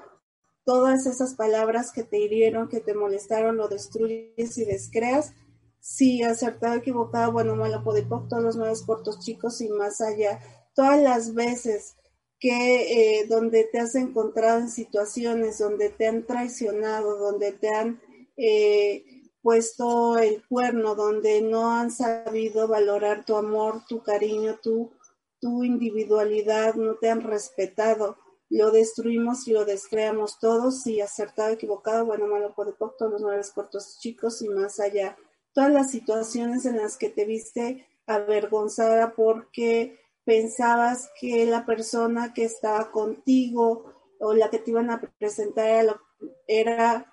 todas 0.65 1.05
esas 1.05 1.35
palabras 1.35 1.91
que 1.91 2.03
te 2.03 2.17
hirieron, 2.17 2.67
que 2.67 2.79
te 2.79 2.95
molestaron, 2.95 3.57
lo 3.57 3.67
destruyes 3.67 4.57
y 4.57 4.65
descreas. 4.65 5.33
Si 5.81 6.23
acertado, 6.23 6.77
equivocado, 6.77 7.31
bueno, 7.31 7.55
malo, 7.55 7.83
podipoc, 7.83 8.27
todos 8.27 8.41
los 8.41 8.55
nueve 8.55 8.73
cortos 8.87 9.19
chicos 9.19 9.61
y 9.61 9.69
más 9.69 10.01
allá. 10.01 10.39
Todas 10.73 10.99
las 10.99 11.35
veces 11.35 11.95
que 12.39 13.19
eh, 13.19 13.27
donde 13.27 13.65
te 13.65 13.77
has 13.77 13.93
encontrado 13.93 14.61
en 14.61 14.71
situaciones 14.71 15.59
donde 15.59 15.89
te 15.89 16.07
han 16.07 16.25
traicionado, 16.25 17.19
donde 17.19 17.51
te 17.51 17.69
han 17.69 18.01
eh, 18.35 19.18
puesto 19.41 20.17
el 20.17 20.43
cuerno, 20.47 20.95
donde 20.95 21.41
no 21.41 21.71
han 21.71 21.91
sabido 21.91 22.67
valorar 22.67 23.25
tu 23.25 23.35
amor, 23.35 23.83
tu 23.87 24.01
cariño, 24.03 24.59
tu, 24.61 24.91
tu 25.39 25.63
individualidad, 25.63 26.75
no 26.75 26.95
te 26.95 27.09
han 27.09 27.21
respetado. 27.21 28.17
Lo 28.49 28.71
destruimos 28.71 29.47
y 29.47 29.51
lo 29.51 29.65
descreamos 29.65 30.39
todos, 30.39 30.85
y 30.87 31.01
acertado, 31.01 31.53
equivocado, 31.53 32.05
bueno, 32.05 32.27
malo, 32.27 32.53
por 32.55 32.75
todos 32.97 33.21
los 33.21 33.51
cortos 33.51 33.99
chicos 33.99 34.41
y 34.41 34.49
más 34.49 34.79
allá. 34.79 35.17
Todas 35.53 35.71
las 35.71 35.91
situaciones 35.91 36.65
en 36.65 36.77
las 36.77 36.97
que 36.97 37.09
te 37.09 37.25
viste 37.25 37.87
avergonzada 38.07 39.13
porque 39.15 39.99
pensabas 40.25 41.09
que 41.19 41.45
la 41.45 41.65
persona 41.65 42.33
que 42.33 42.43
estaba 42.43 42.91
contigo 42.91 43.93
o 44.19 44.33
la 44.33 44.49
que 44.49 44.59
te 44.59 44.71
iban 44.71 44.89
a 44.89 45.01
presentar 45.17 45.99
era 46.47 47.08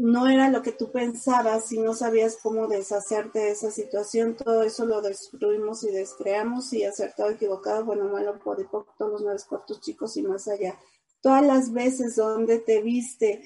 no 0.00 0.28
era 0.28 0.48
lo 0.48 0.62
que 0.62 0.72
tú 0.72 0.90
pensabas 0.90 1.70
y 1.72 1.78
no 1.78 1.92
sabías 1.92 2.38
cómo 2.42 2.68
deshacerte 2.68 3.38
de 3.38 3.50
esa 3.50 3.70
situación, 3.70 4.34
todo 4.34 4.62
eso 4.62 4.86
lo 4.86 5.02
destruimos 5.02 5.84
y 5.84 5.90
descreamos 5.90 6.72
y 6.72 6.84
acertado, 6.84 7.28
equivocado, 7.28 7.84
bueno, 7.84 8.06
malo, 8.06 8.38
por 8.38 8.66
todos 8.96 9.12
los 9.12 9.20
nueve 9.20 9.40
cortos 9.46 9.78
chicos 9.80 10.16
y 10.16 10.22
más 10.22 10.48
allá. 10.48 10.78
Todas 11.20 11.44
las 11.44 11.74
veces 11.74 12.16
donde 12.16 12.60
te 12.60 12.80
viste 12.80 13.42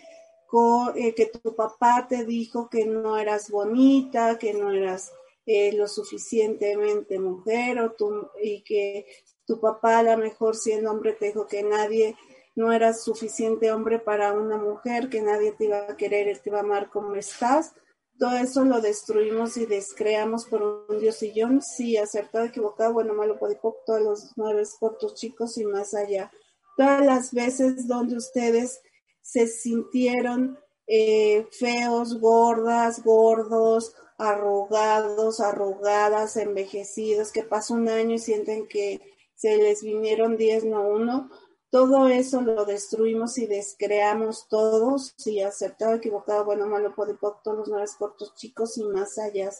eh, 0.94 1.14
que 1.16 1.26
tu 1.26 1.56
papá 1.56 2.06
te 2.08 2.24
dijo 2.24 2.70
que 2.70 2.86
no 2.86 3.18
eras 3.18 3.50
bonita, 3.50 4.38
que 4.38 4.54
no 4.54 4.70
eras 4.70 5.12
eh, 5.46 5.72
lo 5.72 5.88
suficientemente 5.88 7.18
mujer 7.18 7.80
o 7.80 7.92
tú, 7.92 8.28
y 8.40 8.62
que 8.62 9.06
tu 9.44 9.60
papá 9.60 9.98
a 9.98 10.02
lo 10.04 10.16
mejor 10.18 10.54
siendo 10.54 10.92
hombre 10.92 11.14
te 11.14 11.26
dijo 11.26 11.48
que 11.48 11.64
nadie 11.64 12.16
no 12.56 12.72
eras 12.72 13.02
suficiente 13.02 13.72
hombre 13.72 13.98
para 13.98 14.32
una 14.32 14.56
mujer, 14.56 15.08
que 15.08 15.22
nadie 15.22 15.52
te 15.52 15.64
iba 15.64 15.86
a 15.88 15.96
querer, 15.96 16.38
te 16.38 16.50
iba 16.50 16.58
a 16.58 16.62
amar 16.62 16.90
como 16.90 17.14
estás. 17.16 17.74
Todo 18.18 18.36
eso 18.36 18.64
lo 18.64 18.80
destruimos 18.80 19.56
y 19.56 19.66
descreamos 19.66 20.44
por 20.46 20.86
un 20.88 20.98
diosillón. 21.00 21.62
Sí, 21.62 21.96
acertado, 21.96 22.44
equivocado, 22.44 22.92
bueno, 22.92 23.12
malo, 23.14 23.38
podipoc, 23.38 23.84
todos 23.84 24.00
los 24.00 24.32
nueve 24.36 24.62
cortos 24.78 25.14
chicos 25.14 25.58
y 25.58 25.64
más 25.64 25.94
allá. 25.94 26.30
Todas 26.76 27.04
las 27.04 27.32
veces 27.32 27.88
donde 27.88 28.16
ustedes 28.16 28.80
se 29.20 29.46
sintieron 29.48 30.58
eh, 30.86 31.46
feos, 31.50 32.20
gordas, 32.20 33.02
gordos, 33.02 33.94
arrugados, 34.18 35.40
arrugadas, 35.40 36.36
envejecidos, 36.36 37.32
que 37.32 37.42
pasa 37.42 37.74
un 37.74 37.88
año 37.88 38.14
y 38.14 38.18
sienten 38.18 38.68
que 38.68 39.00
se 39.34 39.56
les 39.56 39.82
vinieron 39.82 40.36
diez, 40.36 40.64
no 40.64 40.86
uno, 40.86 41.30
todo 41.74 42.06
eso 42.06 42.40
lo 42.40 42.64
destruimos 42.64 43.36
y 43.36 43.48
descreamos 43.48 44.46
todos, 44.48 45.12
si 45.16 45.40
acertado, 45.40 45.94
equivocado, 45.94 46.44
bueno, 46.44 46.68
malo, 46.68 46.94
podipoc, 46.94 47.42
todos 47.42 47.58
los 47.58 47.68
nueve 47.68 47.88
cortos 47.98 48.32
chicos 48.36 48.78
y 48.78 48.84
más 48.84 49.18
allá. 49.18 49.50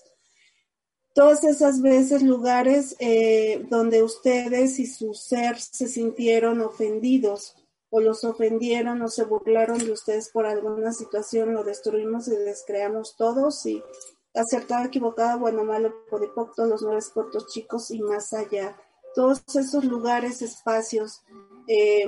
Todas 1.13 1.43
esas 1.43 1.83
veces, 1.83 2.23
lugares 2.23 2.95
eh, 3.01 3.67
donde 3.69 4.05
ustedes 4.05 4.79
y 4.79 4.87
su 4.87 5.13
ser 5.13 5.59
se 5.59 5.89
sintieron 5.89 6.61
ofendidos 6.61 7.57
o 7.91 8.01
los 8.01 8.23
ofendieron 8.23 9.03
o 9.03 9.09
se 9.09 9.25
burlaron 9.25 9.79
de 9.79 9.91
ustedes 9.91 10.29
por 10.29 10.47
alguna 10.47 10.93
situación, 10.93 11.53
lo 11.53 11.65
destruimos 11.65 12.29
y 12.29 12.37
descreamos 12.37 13.17
todos 13.17 13.67
y 13.67 13.83
acertado, 14.35 14.85
equivocado, 14.85 15.41
bueno, 15.41 15.65
malo, 15.65 15.93
podipoc, 16.09 16.55
todos 16.55 16.69
los 16.69 16.83
nueve 16.83 17.03
cortos 17.13 17.49
chicos 17.49 17.91
y 17.91 17.99
más 17.99 18.33
allá. 18.33 18.77
Todos 19.17 19.43
esos 19.55 19.85
lugares, 19.85 20.43
espacios, 20.43 21.23
eh, 21.69 22.07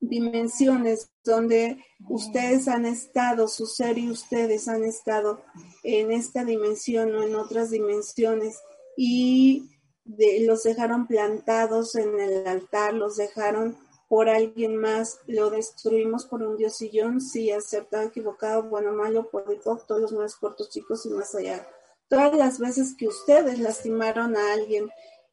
dimensiones 0.00 1.10
donde 1.24 1.82
ustedes 2.08 2.68
han 2.68 2.86
estado, 2.86 3.48
su 3.48 3.66
ser 3.66 3.98
y 3.98 4.10
ustedes 4.10 4.68
han 4.68 4.84
estado 4.84 5.42
en 5.82 6.12
esta 6.12 6.44
dimensión 6.44 7.14
o 7.14 7.22
en 7.22 7.34
otras 7.34 7.70
dimensiones 7.70 8.60
y 8.96 9.70
los 10.46 10.62
dejaron 10.62 11.06
plantados 11.06 11.96
en 11.96 12.20
el 12.20 12.46
altar, 12.46 12.94
los 12.94 13.16
dejaron 13.16 13.76
por 14.08 14.28
alguien 14.28 14.76
más, 14.76 15.18
lo 15.26 15.50
destruimos 15.50 16.26
por 16.26 16.42
un 16.42 16.56
diosillón, 16.56 17.20
sí, 17.20 17.50
acertado, 17.50 18.04
equivocado, 18.04 18.62
bueno, 18.62 18.92
malo, 18.92 19.28
por 19.30 19.44
todos 19.60 20.00
los 20.00 20.12
más 20.12 20.36
cortos, 20.36 20.70
chicos 20.70 21.04
y 21.06 21.10
más 21.10 21.34
allá. 21.34 21.66
Todas 22.08 22.32
las 22.34 22.60
veces 22.60 22.94
que 22.96 23.08
ustedes 23.08 23.58
lastimaron 23.58 24.36
a 24.36 24.52
alguien 24.52 24.88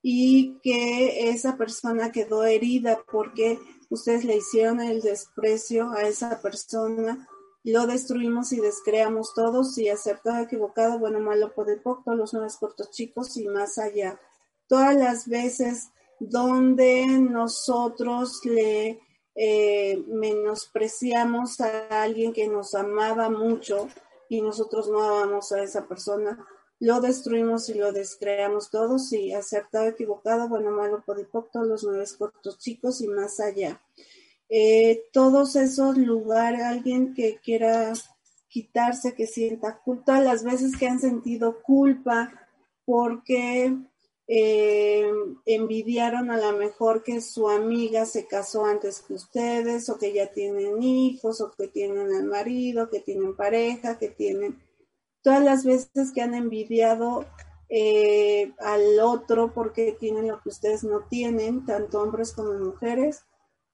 y 0.05 0.59
que 0.61 1.29
esa 1.29 1.55
persona 1.55 2.11
quedó 2.11 2.43
herida 2.43 3.01
porque 3.09 3.57
ustedes 3.89 4.25
le 4.25 4.35
hicieron 4.35 4.81
el 4.81 5.01
desprecio 5.01 5.91
a 5.91 6.01
esa 6.01 6.41
persona, 6.41 7.27
lo 7.63 7.87
destruimos 7.87 8.51
y 8.51 8.59
descreamos 8.59 9.33
todos, 9.33 9.77
y 9.77 9.87
acertado, 9.87 10.43
equivocado, 10.43 10.99
bueno, 10.99 11.21
malo, 11.21 11.53
por 11.53 11.67
todos 11.81 12.17
los 12.17 12.33
nueve 12.33 12.49
cortos 12.59 12.91
chicos 12.91 13.37
y 13.37 13.47
más 13.47 13.77
allá. 13.77 14.19
Todas 14.67 14.95
las 14.95 15.27
veces 15.29 15.89
donde 16.19 17.05
nosotros 17.07 18.41
le 18.43 18.99
eh, 19.35 20.03
menospreciamos 20.07 21.61
a 21.61 22.03
alguien 22.03 22.33
que 22.33 22.49
nos 22.49 22.75
amaba 22.75 23.29
mucho 23.29 23.87
y 24.27 24.41
nosotros 24.41 24.89
no 24.89 25.01
amamos 25.01 25.53
a 25.53 25.63
esa 25.63 25.87
persona, 25.87 26.45
lo 26.83 26.99
destruimos 26.99 27.69
y 27.69 27.75
lo 27.75 27.93
descreamos 27.93 28.69
todos 28.69 29.13
y 29.13 29.31
acertado, 29.31 29.87
equivocado, 29.87 30.49
bueno, 30.49 30.69
malo, 30.71 31.01
todos 31.05 31.65
los 31.65 31.85
nueve 31.85 32.03
cortos 32.17 32.59
chicos 32.59 32.99
y 32.99 33.07
más 33.07 33.39
allá. 33.39 33.81
Eh, 34.49 35.05
todos 35.13 35.55
esos 35.55 35.97
lugares, 35.97 36.61
alguien 36.61 37.13
que 37.13 37.37
quiera 37.37 37.93
quitarse, 38.49 39.15
que 39.15 39.27
sienta 39.27 39.79
culpa, 39.79 40.19
las 40.19 40.43
veces 40.43 40.75
que 40.77 40.87
han 40.87 40.99
sentido 40.99 41.61
culpa 41.63 42.33
porque 42.83 43.77
eh, 44.27 45.09
envidiaron 45.45 46.31
a 46.31 46.37
lo 46.37 46.57
mejor 46.57 47.01
que 47.01 47.21
su 47.21 47.47
amiga 47.47 48.05
se 48.05 48.27
casó 48.27 48.65
antes 48.65 48.99
que 48.99 49.13
ustedes 49.13 49.87
o 49.87 49.97
que 49.97 50.11
ya 50.11 50.33
tienen 50.33 50.83
hijos 50.83 51.39
o 51.39 51.49
que 51.49 51.69
tienen 51.69 52.13
al 52.13 52.25
marido, 52.25 52.89
que 52.89 52.99
tienen 52.99 53.37
pareja, 53.37 53.97
que 53.97 54.09
tienen 54.09 54.61
todas 55.23 55.43
las 55.43 55.65
veces 55.65 56.11
que 56.13 56.21
han 56.21 56.35
envidiado 56.35 57.25
eh, 57.69 58.53
al 58.59 58.99
otro 58.99 59.51
porque 59.53 59.93
tienen 59.93 60.27
lo 60.27 60.39
que 60.41 60.49
ustedes 60.49 60.83
no 60.83 61.07
tienen, 61.07 61.65
tanto 61.65 62.01
hombres 62.01 62.33
como 62.33 62.53
mujeres. 62.53 63.25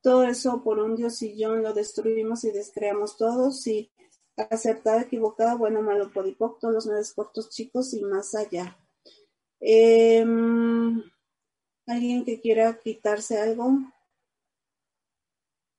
Todo 0.02 0.24
eso 0.24 0.64
por 0.64 0.80
un 0.80 0.96
diosillón 0.96 1.62
lo 1.64 1.74
destruimos 1.74 2.46
y 2.46 2.52
descreamos 2.52 3.18
todos 3.18 3.68
y 3.68 3.92
acertado, 4.38 5.02
equivocado, 5.02 5.58
bueno, 5.58 5.82
malo, 5.82 6.10
todos 6.12 6.74
los 6.74 6.86
nueve 6.86 7.04
cortos 7.14 7.50
chicos 7.50 7.94
y 7.94 8.02
más 8.04 8.36
allá. 8.36 8.78
Em, 9.60 11.04
¿Alguien 11.86 12.24
que 12.24 12.40
quiera 12.40 12.80
quitarse 12.80 13.38
algo? 13.42 13.72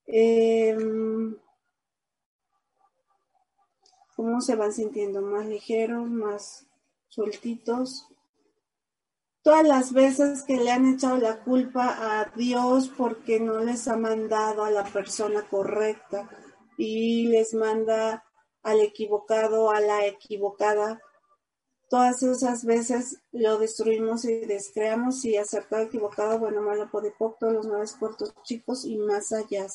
Em, 0.07 1.37
¿Cómo 4.21 4.43
se 4.43 4.55
van 4.55 4.75
sintiendo? 4.75 5.23
¿Más 5.23 5.47
ligeros, 5.47 6.11
más 6.11 6.67
sueltitos? 7.09 8.07
Todas 9.41 9.67
las 9.67 9.95
veces 9.95 10.43
que 10.43 10.59
le 10.59 10.71
han 10.71 10.93
echado 10.93 11.17
la 11.17 11.43
culpa 11.43 12.21
a 12.21 12.27
Dios 12.37 12.93
porque 12.95 13.41
no 13.41 13.61
les 13.61 13.89
ha 13.89 13.97
mandado 13.97 14.63
a 14.63 14.71
la 14.71 14.85
persona 14.85 15.49
correcta 15.49 16.29
y 16.77 17.29
les 17.29 17.55
manda 17.55 18.23
al 18.63 18.81
equivocado, 18.81 19.71
a 19.71 19.81
la 19.81 20.05
equivocada, 20.05 21.01
Todas 21.89 22.23
esas 22.23 22.67
veces 22.67 23.23
lo 23.33 23.59
destruimos 23.59 24.27
y 24.27 24.41
descreamos 24.41 25.25
y 25.25 25.39
acertado, 25.39 25.85
equivocado, 25.85 26.39
bueno, 26.39 26.61
malo, 26.61 26.91
podipoc, 26.91 27.39
todos 27.39 27.55
los 27.55 27.67
nueve 27.67 27.87
cortos 27.99 28.35
chicos 28.43 28.85
y 28.85 28.99
más 28.99 29.33
allá. 29.33 29.67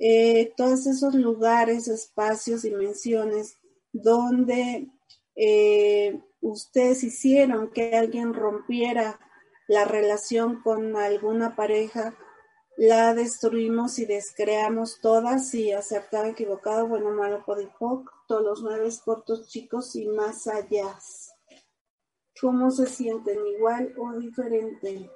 Eh, 0.00 0.52
todos 0.56 0.88
esos 0.88 1.14
lugares, 1.14 1.86
espacios, 1.86 2.62
dimensiones 2.62 3.59
donde 3.92 4.88
eh, 5.36 6.20
ustedes 6.40 7.02
hicieron 7.04 7.70
que 7.70 7.96
alguien 7.96 8.34
rompiera 8.34 9.20
la 9.68 9.84
relación 9.84 10.62
con 10.62 10.96
alguna 10.96 11.54
pareja, 11.54 12.16
la 12.76 13.14
destruimos 13.14 13.98
y 13.98 14.06
descreamos 14.06 15.00
todas 15.00 15.54
y 15.54 15.72
acertado, 15.72 16.26
equivocado, 16.26 16.88
bueno, 16.88 17.10
malo, 17.10 17.44
podipoc, 17.44 18.10
todos 18.26 18.42
los 18.42 18.62
nueve 18.62 18.88
cortos 19.04 19.48
chicos 19.48 19.94
y 19.96 20.08
más 20.08 20.46
allá 20.46 20.96
cómo 22.40 22.70
se 22.70 22.86
sienten, 22.86 23.46
igual 23.46 23.94
o 23.98 24.18
diferente. 24.18 25.10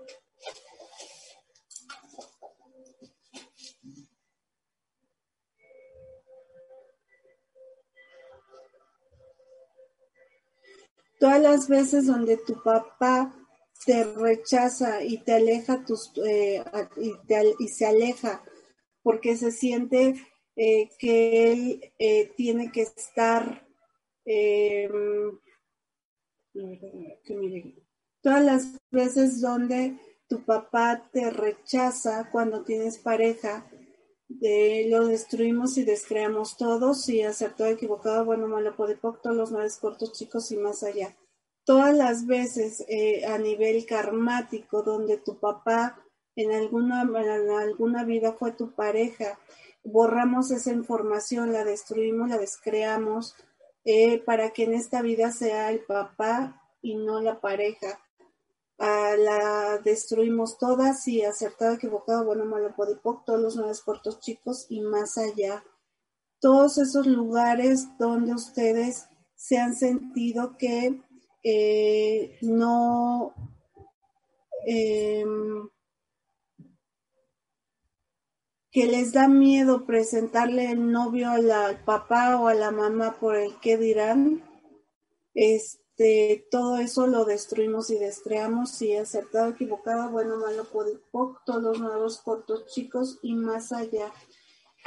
Todas 11.18 11.40
las 11.40 11.68
veces 11.68 12.06
donde 12.06 12.36
tu 12.36 12.62
papá 12.62 13.34
te 13.84 14.04
rechaza 14.04 15.02
y 15.02 15.18
te 15.18 15.34
aleja 15.34 15.84
tus 15.84 16.12
eh, 16.24 16.64
y, 17.58 17.68
se 17.68 17.86
aleja 17.86 18.42
porque 19.02 19.36
se 19.36 19.50
siente 19.50 20.14
eh, 20.56 20.88
que 20.98 21.52
él 21.52 21.92
eh, 21.98 22.32
tiene 22.36 22.70
que 22.72 22.82
estar 22.82 23.62
Todas 28.22 28.44
las 28.44 28.80
veces 28.90 29.40
donde 29.40 29.98
tu 30.28 30.44
papá 30.44 31.10
te 31.12 31.30
rechaza 31.30 32.30
cuando 32.30 32.64
tienes 32.64 32.98
pareja, 32.98 33.66
lo 34.28 35.06
destruimos 35.06 35.76
y 35.78 35.84
descreamos 35.84 36.56
todos 36.56 37.08
y 37.08 37.22
aceptó 37.22 37.66
equivocado, 37.66 38.24
bueno, 38.24 38.48
malo, 38.48 38.74
podipoc, 38.76 39.20
todos 39.22 39.36
los 39.36 39.52
males 39.52 39.76
cortos, 39.76 40.12
chicos 40.12 40.50
y 40.50 40.56
más 40.56 40.82
allá. 40.82 41.16
Todas 41.64 41.94
las 41.94 42.26
veces 42.26 42.84
eh, 42.88 43.24
a 43.26 43.38
nivel 43.38 43.86
karmático 43.86 44.82
donde 44.82 45.16
tu 45.16 45.38
papá 45.38 45.98
en 46.36 46.52
alguna, 46.52 47.02
en 47.02 47.50
alguna 47.50 48.04
vida 48.04 48.32
fue 48.32 48.52
tu 48.52 48.72
pareja, 48.72 49.38
borramos 49.84 50.50
esa 50.50 50.72
información, 50.72 51.52
la 51.52 51.64
destruimos, 51.64 52.28
la 52.28 52.38
descreamos, 52.38 53.36
eh, 53.84 54.18
para 54.18 54.50
que 54.50 54.64
en 54.64 54.74
esta 54.74 55.02
vida 55.02 55.30
sea 55.30 55.70
el 55.70 55.80
papá 55.80 56.62
y 56.82 56.96
no 56.96 57.20
la 57.20 57.40
pareja. 57.40 58.00
Ah, 58.78 59.14
la 59.16 59.78
destruimos 59.78 60.58
todas 60.58 61.06
y 61.06 61.22
acertado, 61.22 61.74
equivocado, 61.74 62.24
bueno, 62.24 62.44
malo, 62.44 62.74
podipoc, 62.74 63.24
todos 63.24 63.40
los 63.40 63.56
nueve 63.56 63.72
cortos 63.84 64.20
chicos 64.20 64.66
y 64.68 64.80
más 64.80 65.16
allá. 65.16 65.64
Todos 66.40 66.78
esos 66.78 67.06
lugares 67.06 67.86
donde 67.98 68.34
ustedes 68.34 69.06
se 69.36 69.58
han 69.58 69.74
sentido 69.76 70.56
que 70.58 71.00
eh, 71.44 72.38
no 72.42 73.34
em, 74.66 75.68
que 78.70 78.86
les 78.86 79.12
da 79.12 79.28
miedo 79.28 79.86
presentarle 79.86 80.72
el 80.72 80.90
novio 80.90 81.30
al 81.30 81.84
papá 81.84 82.40
o 82.40 82.48
a 82.48 82.54
la 82.54 82.72
mamá 82.72 83.16
por 83.20 83.36
el 83.36 83.60
que 83.60 83.78
dirán, 83.78 84.42
este, 85.32 85.83
todo 86.50 86.78
eso 86.78 87.06
lo 87.06 87.24
destruimos 87.24 87.90
y 87.90 87.98
descreamos, 87.98 88.70
si 88.70 88.96
acertado, 88.96 89.50
equivocado, 89.50 90.10
bueno, 90.10 90.36
malo, 90.38 90.64
poco, 91.10 91.40
todos 91.46 91.78
nuevos 91.78 92.18
cortos 92.18 92.66
chicos 92.66 93.18
y 93.22 93.34
más 93.34 93.72
allá. 93.72 94.12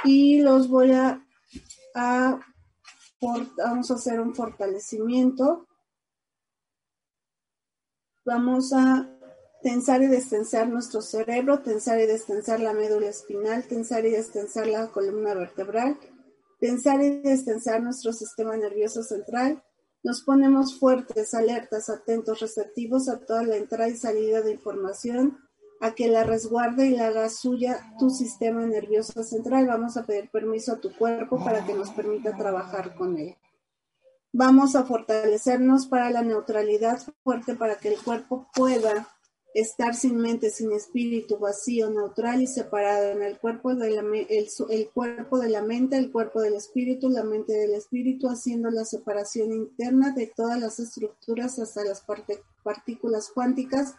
Y 0.04 0.40
los 0.40 0.68
voy 0.68 0.92
a, 0.92 1.24
a 1.94 2.40
vamos 3.20 3.90
a 3.90 3.94
hacer 3.94 4.20
un 4.20 4.34
fortalecimiento. 4.34 5.66
Vamos 8.24 8.72
a 8.74 9.08
tensar 9.62 10.02
y 10.02 10.06
destensar 10.06 10.68
nuestro 10.68 11.00
cerebro, 11.00 11.60
tensar 11.60 11.98
y 12.00 12.06
destensar 12.06 12.60
la 12.60 12.72
médula 12.72 13.08
espinal, 13.08 13.66
tensar 13.66 14.04
y 14.04 14.10
destensar 14.10 14.66
la 14.66 14.88
columna 14.88 15.34
vertebral, 15.34 15.98
tensar 16.60 17.02
y 17.02 17.20
destensar 17.22 17.82
nuestro 17.82 18.12
sistema 18.12 18.56
nervioso 18.56 19.02
central. 19.02 19.62
Nos 20.08 20.22
ponemos 20.22 20.78
fuertes, 20.78 21.34
alertas, 21.34 21.90
atentos, 21.90 22.40
receptivos 22.40 23.10
a 23.10 23.20
toda 23.20 23.42
la 23.42 23.56
entrada 23.56 23.90
y 23.90 23.94
salida 23.94 24.40
de 24.40 24.52
información, 24.52 25.36
a 25.82 25.94
que 25.94 26.08
la 26.08 26.24
resguarde 26.24 26.86
y 26.86 26.96
la 26.96 27.08
haga 27.08 27.28
suya 27.28 27.92
tu 27.98 28.08
sistema 28.08 28.64
nervioso 28.64 29.22
central. 29.22 29.66
Vamos 29.66 29.98
a 29.98 30.06
pedir 30.06 30.30
permiso 30.30 30.72
a 30.72 30.80
tu 30.80 30.96
cuerpo 30.96 31.44
para 31.44 31.66
que 31.66 31.74
nos 31.74 31.90
permita 31.90 32.34
trabajar 32.34 32.94
con 32.94 33.18
él. 33.18 33.36
Vamos 34.32 34.76
a 34.76 34.84
fortalecernos 34.84 35.86
para 35.88 36.08
la 36.08 36.22
neutralidad 36.22 37.02
fuerte 37.22 37.54
para 37.54 37.76
que 37.76 37.92
el 37.92 38.02
cuerpo 38.02 38.48
pueda 38.54 39.08
estar 39.54 39.94
sin 39.94 40.16
mente, 40.16 40.50
sin 40.50 40.72
espíritu, 40.72 41.38
vacío, 41.38 41.90
neutral 41.90 42.42
y 42.42 42.46
separado 42.46 43.10
en 43.10 43.22
el 43.22 43.38
cuerpo 43.38 43.74
de 43.74 43.90
la, 43.90 44.02
el, 44.28 44.90
cuerpo 44.90 45.38
de 45.38 45.48
la 45.48 45.62
mente, 45.62 45.96
el 45.96 46.12
cuerpo 46.12 46.40
del 46.40 46.54
espíritu, 46.54 47.08
la 47.08 47.24
mente 47.24 47.54
del 47.54 47.74
espíritu, 47.74 48.28
haciendo 48.28 48.70
la 48.70 48.84
separación 48.84 49.52
interna 49.52 50.12
de 50.12 50.26
todas 50.26 50.60
las 50.60 50.78
estructuras 50.78 51.58
hasta 51.58 51.84
las 51.84 52.04
partículas 52.62 53.30
cuánticas, 53.34 53.94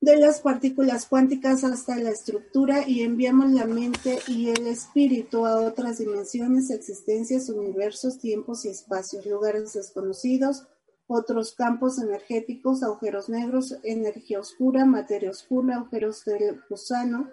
de 0.00 0.16
las 0.16 0.40
partículas 0.40 1.04
cuánticas 1.04 1.62
hasta 1.62 1.96
la 1.96 2.10
estructura 2.10 2.88
y 2.88 3.02
enviamos 3.02 3.50
la 3.50 3.66
mente 3.66 4.18
y 4.26 4.48
el 4.48 4.66
espíritu 4.66 5.44
a 5.44 5.60
otras 5.60 5.98
dimensiones, 5.98 6.70
existencias, 6.70 7.50
universos, 7.50 8.18
tiempos 8.18 8.64
y 8.64 8.70
espacios, 8.70 9.26
lugares 9.26 9.74
desconocidos, 9.74 10.66
otros 11.12 11.54
campos 11.54 11.98
energéticos, 11.98 12.84
agujeros 12.84 13.28
negros, 13.28 13.76
energía 13.82 14.38
oscura, 14.38 14.84
materia 14.84 15.30
oscura, 15.30 15.74
agujeros 15.74 16.24
del 16.24 16.60
gusano, 16.70 17.28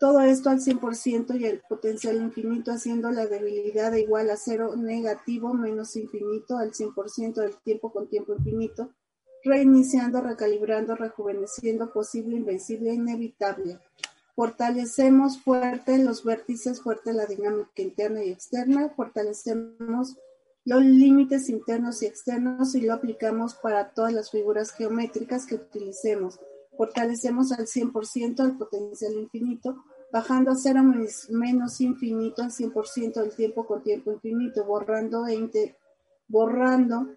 todo 0.00 0.20
esto 0.22 0.50
al 0.50 0.58
100% 0.58 1.38
y 1.38 1.44
el 1.46 1.60
potencial 1.60 2.16
infinito 2.16 2.72
haciendo 2.72 3.12
la 3.12 3.26
debilidad 3.26 3.92
igual 3.92 4.28
a 4.30 4.36
cero 4.36 4.74
negativo 4.76 5.54
menos 5.54 5.94
infinito 5.94 6.58
al 6.58 6.72
100% 6.72 7.34
del 7.34 7.56
tiempo 7.58 7.92
con 7.92 8.08
tiempo 8.08 8.34
infinito, 8.34 8.90
reiniciando, 9.44 10.20
recalibrando, 10.20 10.96
rejuveneciendo, 10.96 11.92
posible, 11.92 12.34
invencible, 12.34 12.92
inevitable. 12.92 13.78
Fortalecemos 14.34 15.38
fuerte 15.38 15.96
los 15.98 16.24
vértices, 16.24 16.82
fuerte 16.82 17.12
la 17.12 17.26
dinámica 17.26 17.82
interna 17.82 18.24
y 18.24 18.32
externa, 18.32 18.90
fortalecemos 18.96 20.16
los 20.66 20.82
límites 20.82 21.48
internos 21.48 22.02
y 22.02 22.06
externos 22.06 22.74
y 22.74 22.80
lo 22.80 22.92
aplicamos 22.92 23.54
para 23.54 23.90
todas 23.90 24.12
las 24.12 24.32
figuras 24.32 24.72
geométricas 24.72 25.46
que 25.46 25.54
utilicemos. 25.54 26.40
Fortalecemos 26.76 27.52
al 27.52 27.66
100% 27.66 28.44
el 28.44 28.58
potencial 28.58 29.12
infinito, 29.14 29.84
bajando 30.12 30.50
a 30.50 30.56
cero 30.56 30.82
menos 30.82 31.80
infinito 31.80 32.42
al 32.42 32.50
100% 32.50 33.14
del 33.14 33.34
tiempo 33.36 33.64
con 33.64 33.84
tiempo 33.84 34.10
infinito, 34.10 34.64
borrando, 34.64 35.28
e 35.28 35.76
borrando 36.26 37.14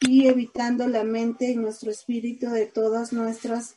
y 0.00 0.26
evitando 0.26 0.88
la 0.88 1.04
mente 1.04 1.50
y 1.50 1.56
nuestro 1.56 1.90
espíritu 1.90 2.48
de 2.48 2.64
todas 2.64 3.12
nuestras 3.12 3.76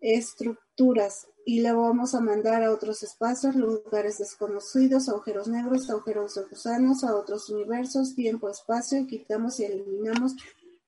estructuras 0.00 1.26
y 1.46 1.60
la 1.60 1.74
vamos 1.74 2.14
a 2.14 2.20
mandar 2.20 2.62
a 2.62 2.72
otros 2.72 3.02
espacios, 3.02 3.54
lugares 3.54 4.18
desconocidos, 4.18 5.08
agujeros 5.08 5.46
negros, 5.48 5.90
agujeros 5.90 6.34
de 6.34 6.44
gusanos, 6.44 7.04
a 7.04 7.14
otros 7.14 7.50
universos, 7.50 8.14
tiempo, 8.14 8.48
espacio, 8.48 9.06
quitamos 9.06 9.60
y 9.60 9.64
eliminamos 9.64 10.36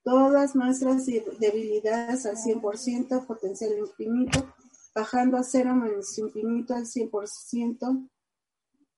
todas 0.02 0.54
nuestras 0.54 1.04
debilidades 1.06 2.24
al 2.26 2.36
100%, 2.36 3.26
potencial 3.26 3.76
infinito, 3.78 4.54
bajando 4.94 5.36
a 5.36 5.42
cero 5.42 5.74
menos 5.74 6.16
infinito 6.18 6.74
al 6.74 6.86
100% 6.86 8.08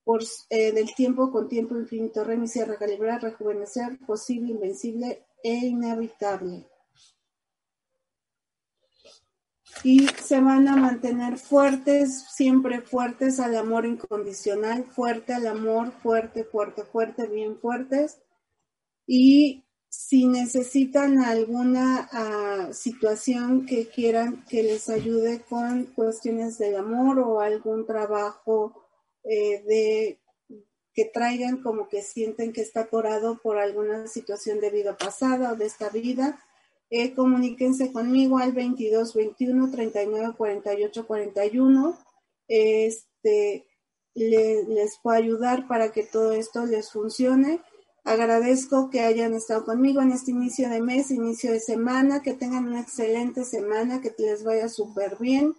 por, 0.05 0.23
eh, 0.49 0.71
del 0.71 0.95
tiempo 0.95 1.29
con 1.31 1.49
tiempo 1.49 1.75
infinito, 1.77 2.23
reiniciar, 2.23 2.69
recalibrar, 2.69 3.21
rejuvenecer, 3.21 3.99
posible, 4.05 4.51
invencible 4.51 5.25
e 5.43 5.53
inevitable 5.55 6.65
y 9.83 10.07
se 10.07 10.39
van 10.41 10.67
a 10.67 10.75
mantener 10.75 11.37
fuertes, 11.37 12.25
siempre 12.29 12.81
fuertes 12.81 13.39
al 13.39 13.55
amor 13.55 13.85
incondicional, 13.85 14.85
fuerte 14.85 15.33
al 15.33 15.47
amor, 15.47 15.91
fuerte, 16.01 16.43
fuerte, 16.43 16.83
fuerte, 16.83 17.27
bien 17.27 17.57
fuertes. 17.59 18.19
Y 19.07 19.65
si 19.89 20.27
necesitan 20.27 21.19
alguna 21.19 22.09
uh, 22.13 22.73
situación 22.73 23.65
que 23.65 23.87
quieran 23.87 24.45
que 24.45 24.63
les 24.63 24.89
ayude 24.89 25.41
con 25.41 25.85
cuestiones 25.85 26.57
del 26.59 26.75
amor 26.75 27.19
o 27.19 27.39
algún 27.39 27.87
trabajo 27.87 28.85
eh, 29.23 29.63
de 29.63 30.19
que 30.93 31.05
traigan 31.05 31.63
como 31.63 31.87
que 31.87 32.01
sienten 32.01 32.53
que 32.53 32.61
está 32.61 32.81
atorado 32.81 33.39
por 33.41 33.57
alguna 33.57 34.07
situación 34.07 34.59
de 34.59 34.69
vida 34.69 34.97
pasada 34.97 35.53
o 35.53 35.55
de 35.55 35.65
esta 35.65 35.89
vida, 35.89 36.39
eh, 36.89 37.13
comuníquense 37.13 37.91
conmigo 37.91 38.39
al 38.39 38.51
22 38.51 39.13
21 39.13 39.71
39 39.71 40.33
48 40.35 41.07
41. 41.07 41.97
Este, 42.47 43.67
les 44.15 44.99
puedo 45.01 45.17
ayudar 45.17 45.67
para 45.67 45.91
que 45.91 46.03
todo 46.03 46.33
esto 46.33 46.65
les 46.65 46.91
funcione. 46.91 47.61
Agradezco 48.03 48.89
que 48.89 49.01
hayan 49.01 49.35
estado 49.35 49.65
conmigo 49.65 50.01
en 50.01 50.11
este 50.11 50.31
inicio 50.31 50.69
de 50.69 50.81
mes, 50.81 51.11
inicio 51.11 51.51
de 51.51 51.59
semana, 51.59 52.23
que 52.23 52.33
tengan 52.33 52.67
una 52.67 52.81
excelente 52.81 53.43
semana, 53.43 54.01
que 54.01 54.13
les 54.17 54.43
vaya 54.43 54.67
súper 54.67 55.17
bien. 55.19 55.55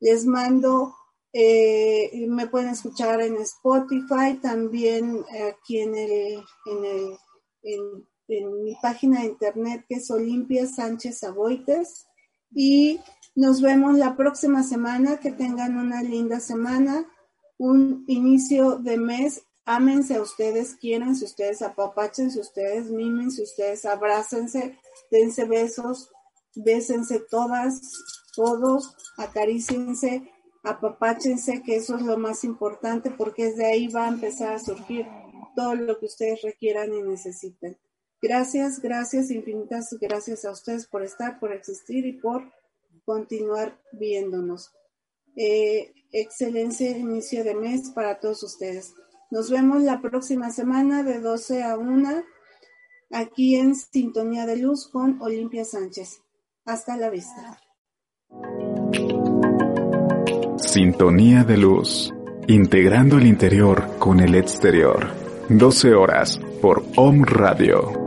Les 0.00 0.24
mando, 0.24 0.94
eh, 1.34 2.26
me 2.28 2.46
pueden 2.46 2.70
escuchar 2.70 3.20
en 3.20 3.36
Spotify, 3.36 4.38
también 4.40 5.24
aquí 5.50 5.80
en 5.80 5.94
el, 5.96 6.44
en 6.66 6.84
el, 7.62 8.06
en 8.38 8.62
mi 8.62 8.74
página 8.80 9.20
de 9.20 9.26
internet 9.26 9.84
que 9.88 9.96
es 9.96 10.10
Olimpia 10.10 10.66
Sánchez 10.66 11.24
Aboites. 11.24 12.06
Y 12.54 13.00
nos 13.34 13.60
vemos 13.60 13.96
la 13.96 14.16
próxima 14.16 14.62
semana. 14.62 15.18
Que 15.18 15.32
tengan 15.32 15.76
una 15.76 16.02
linda 16.02 16.40
semana, 16.40 17.06
un 17.58 18.04
inicio 18.08 18.78
de 18.78 18.96
mes. 18.96 19.42
Ámense 19.64 20.16
a 20.16 20.22
ustedes, 20.22 20.74
quiéranse 20.74 21.24
ustedes, 21.24 21.62
apapáchense 21.62 22.40
ustedes, 22.40 22.90
mímense 22.90 23.44
ustedes, 23.44 23.84
abrácense, 23.84 24.76
dense 25.08 25.44
besos, 25.44 26.10
bésense 26.56 27.20
todas, 27.20 27.80
todos, 28.34 28.96
acaríciense, 29.16 30.28
apapáchense, 30.62 31.62
que 31.62 31.76
eso 31.76 31.96
es 31.96 32.02
lo 32.02 32.18
más 32.18 32.44
importante 32.44 33.10
porque 33.10 33.46
desde 33.46 33.66
ahí 33.66 33.88
va 33.88 34.06
a 34.06 34.08
empezar 34.08 34.52
a 34.54 34.58
surgir 34.58 35.06
todo 35.54 35.74
lo 35.74 35.98
que 35.98 36.06
ustedes 36.06 36.42
requieran 36.42 36.92
y 36.94 37.02
necesiten. 37.02 37.76
Gracias, 38.22 38.80
gracias, 38.80 39.32
infinitas 39.32 39.96
gracias 40.00 40.44
a 40.44 40.52
ustedes 40.52 40.86
por 40.86 41.02
estar, 41.02 41.40
por 41.40 41.52
existir 41.52 42.06
y 42.06 42.12
por 42.12 42.52
continuar 43.04 43.80
viéndonos. 43.90 44.70
Eh, 45.34 45.92
excelente 46.12 46.84
inicio 46.84 47.42
de 47.42 47.56
mes 47.56 47.90
para 47.90 48.20
todos 48.20 48.44
ustedes. 48.44 48.94
Nos 49.32 49.50
vemos 49.50 49.82
la 49.82 50.00
próxima 50.00 50.50
semana 50.50 51.02
de 51.02 51.18
12 51.18 51.64
a 51.64 51.76
1 51.76 52.22
aquí 53.10 53.56
en 53.56 53.74
Sintonía 53.74 54.46
de 54.46 54.56
Luz 54.56 54.86
con 54.86 55.20
Olimpia 55.20 55.64
Sánchez. 55.64 56.20
Hasta 56.64 56.96
la 56.96 57.10
vista. 57.10 57.60
Sintonía 60.58 61.42
de 61.42 61.56
Luz, 61.56 62.14
integrando 62.46 63.18
el 63.18 63.26
interior 63.26 63.98
con 63.98 64.20
el 64.20 64.36
exterior. 64.36 65.10
12 65.48 65.94
horas 65.94 66.38
por 66.60 66.84
Om 66.94 67.24
Radio 67.24 68.01